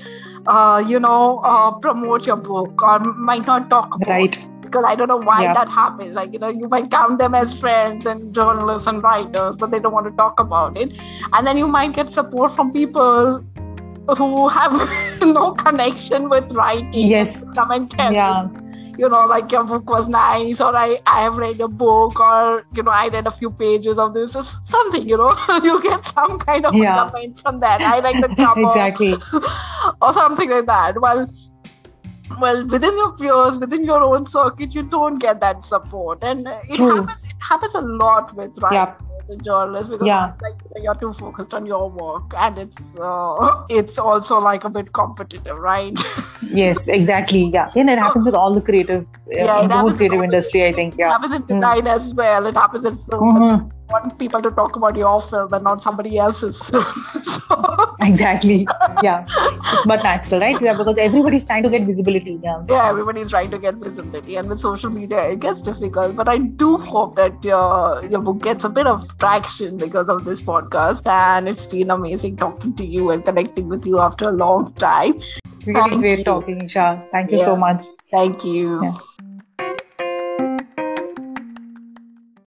Uh, 0.47 0.79
you 0.87 1.01
know, 1.01 1.39
uh, 1.39 1.71
promote 1.85 2.27
your 2.27 2.37
book 2.37 2.83
or 2.83 2.99
might 3.29 3.47
not 3.47 3.71
talk 3.71 3.95
about 3.95 4.07
right 4.07 4.47
because 4.75 4.85
I 4.87 4.95
don't 4.97 5.09
know 5.09 5.19
why 5.19 5.43
yeah. 5.43 5.55
that 5.55 5.69
happens. 5.69 6.15
Like, 6.15 6.33
you 6.33 6.39
know, 6.39 6.49
you 6.49 6.69
might 6.69 6.91
count 6.91 7.19
them 7.19 7.35
as 7.35 7.55
friends 7.55 8.07
and 8.07 8.35
journalists 8.35 8.89
and 8.89 9.03
writers, 9.03 9.57
but 9.57 9.71
they 9.71 9.79
don't 9.79 9.93
want 9.93 10.07
to 10.07 10.13
talk 10.13 10.41
about 10.41 10.77
it. 10.77 10.93
And 11.33 11.47
then 11.47 11.57
you 11.57 11.69
might 11.69 11.95
get 11.95 12.13
support 12.13 12.57
from 12.57 12.73
people 12.73 13.45
who 14.17 14.49
have 14.49 14.73
no 15.21 15.53
connection 15.53 16.29
with 16.29 16.51
writing. 16.53 17.09
Yes. 17.09 17.45
Come 17.55 17.71
and 17.71 17.91
tell 17.91 18.13
yeah. 18.13 18.49
you 18.99 19.09
know, 19.09 19.27
like 19.27 19.51
your 19.51 19.65
book 19.65 19.89
was 19.89 20.09
nice, 20.09 20.61
or 20.61 20.77
I, 20.77 21.01
I 21.07 21.23
have 21.23 21.37
read 21.37 21.61
a 21.61 21.69
book, 21.69 22.21
or, 22.21 22.65
you 22.75 22.83
know, 22.83 22.91
I 22.91 23.09
read 23.09 23.27
a 23.27 23.31
few 23.31 23.51
pages 23.51 23.99
of 23.99 24.15
this, 24.15 24.37
or 24.37 24.45
something, 24.65 25.09
you 25.09 25.17
know, 25.17 25.37
you 25.65 25.81
get 25.83 26.07
some 26.07 26.39
kind 26.39 26.67
of 26.67 26.75
yeah. 26.75 27.09
comment 27.09 27.41
from 27.41 27.61
that. 27.61 27.81
I 27.81 28.01
like 28.01 28.21
the 28.21 28.35
cover. 28.37 28.63
exactly. 28.63 29.17
or 30.03 30.13
something 30.13 30.51
like 30.51 30.67
that. 30.67 31.01
Well, 31.01 31.29
well 32.41 32.67
within 32.67 32.97
your 32.97 33.13
peers 33.13 33.55
within 33.57 33.85
your 33.85 34.03
own 34.03 34.27
circuit 34.27 34.75
you 34.75 34.83
don't 34.83 35.19
get 35.19 35.41
that 35.41 35.63
support 35.65 36.19
and 36.23 36.49
it 36.69 36.77
True. 36.77 36.97
happens 36.97 37.19
it 37.25 37.37
happens 37.39 37.75
a 37.75 37.81
lot 37.81 38.35
with 38.35 38.51
writing 38.59 38.79
yep. 38.79 39.03
And 39.29 39.45
journalists 39.45 39.91
because 39.91 40.07
yeah. 40.07 40.33
like 40.43 40.55
you're 40.83 40.95
too 40.95 41.13
focused 41.15 41.55
on 41.55 41.67
your 41.67 41.91
work 41.91 42.33
and 42.39 42.59
it's 42.59 42.95
uh, 43.01 43.65
it's 43.69 43.99
also 43.99 44.39
like 44.39 44.65
a 44.65 44.71
bit 44.71 44.93
competitive 44.93 45.57
right? 45.57 45.99
Yes 46.43 46.89
exactly. 46.89 47.51
Yeah. 47.53 47.71
And 47.75 47.91
it 47.91 47.99
happens 47.99 48.27
with 48.27 48.35
all 48.35 48.55
the 48.55 48.61
creative 48.61 49.03
uh, 49.03 49.31
yeah, 49.33 49.63
in 49.63 49.69
the 49.69 49.77
whole 49.77 49.93
creative 49.93 50.23
industry 50.23 50.67
i 50.67 50.73
think. 50.73 50.97
Yeah. 50.97 51.09
It 51.09 51.13
happens 51.13 51.35
in 51.35 51.47
design 51.47 51.83
mm. 51.83 52.01
as 52.01 52.15
well. 52.15 52.47
It 52.47 52.55
happens 52.55 52.85
in 52.85 52.99
film. 53.11 53.35
Mm-hmm 53.35 53.74
want 53.95 54.19
people 54.19 54.43
to 54.47 54.51
talk 54.59 54.77
about 54.77 54.97
your 54.97 55.21
film 55.33 55.53
and 55.53 55.65
not 55.65 55.83
somebody 55.83 56.19
else's 56.19 56.61
film. 56.69 56.85
so, 57.23 57.97
exactly. 58.01 58.67
Yeah. 59.03 59.27
It's 59.29 59.87
but 59.87 60.03
natural, 60.03 60.41
right? 60.41 60.61
Yeah, 60.61 60.77
because 60.77 60.99
everybody's 60.99 61.45
trying 61.45 61.63
to 61.65 61.71
get 61.71 61.87
visibility. 61.91 62.39
Yeah. 62.43 62.65
Yeah, 62.69 62.89
everybody's 62.89 63.31
trying 63.31 63.51
to 63.53 63.59
get 63.59 63.77
visibility. 63.87 64.37
And 64.37 64.49
with 64.49 64.61
social 64.61 64.91
media, 64.91 65.23
it 65.31 65.41
gets 65.41 65.63
difficult. 65.63 66.17
But 66.17 66.29
I 66.29 66.39
do 66.39 66.77
hope 66.79 67.17
that 67.17 67.45
your, 67.45 68.05
your 68.11 68.21
book 68.21 68.43
gets 68.43 68.65
a 68.65 68.69
bit 68.69 68.87
of 68.87 69.07
traction 69.19 69.79
because 69.79 70.09
of 70.09 70.25
this 70.25 70.43
podcast. 70.43 71.07
And 71.07 71.49
it's 71.49 71.67
been 71.67 71.91
amazing 71.91 72.37
talking 72.37 72.77
to 72.77 72.85
you 72.85 73.11
and 73.11 73.25
connecting 73.25 73.69
with 73.69 73.87
you 73.87 74.01
after 74.01 74.29
a 74.29 74.33
long 74.33 74.73
time. 74.75 75.21
Really 75.67 75.81
Thank 75.81 76.01
great 76.01 76.19
you. 76.19 76.25
talking, 76.25 76.61
Eisha. 76.61 76.87
Thank 77.11 77.31
you 77.31 77.39
yeah. 77.39 77.45
so 77.45 77.57
much. 77.57 77.85
Thank 78.11 78.45
you. 78.45 78.83
Yeah. 78.83 78.99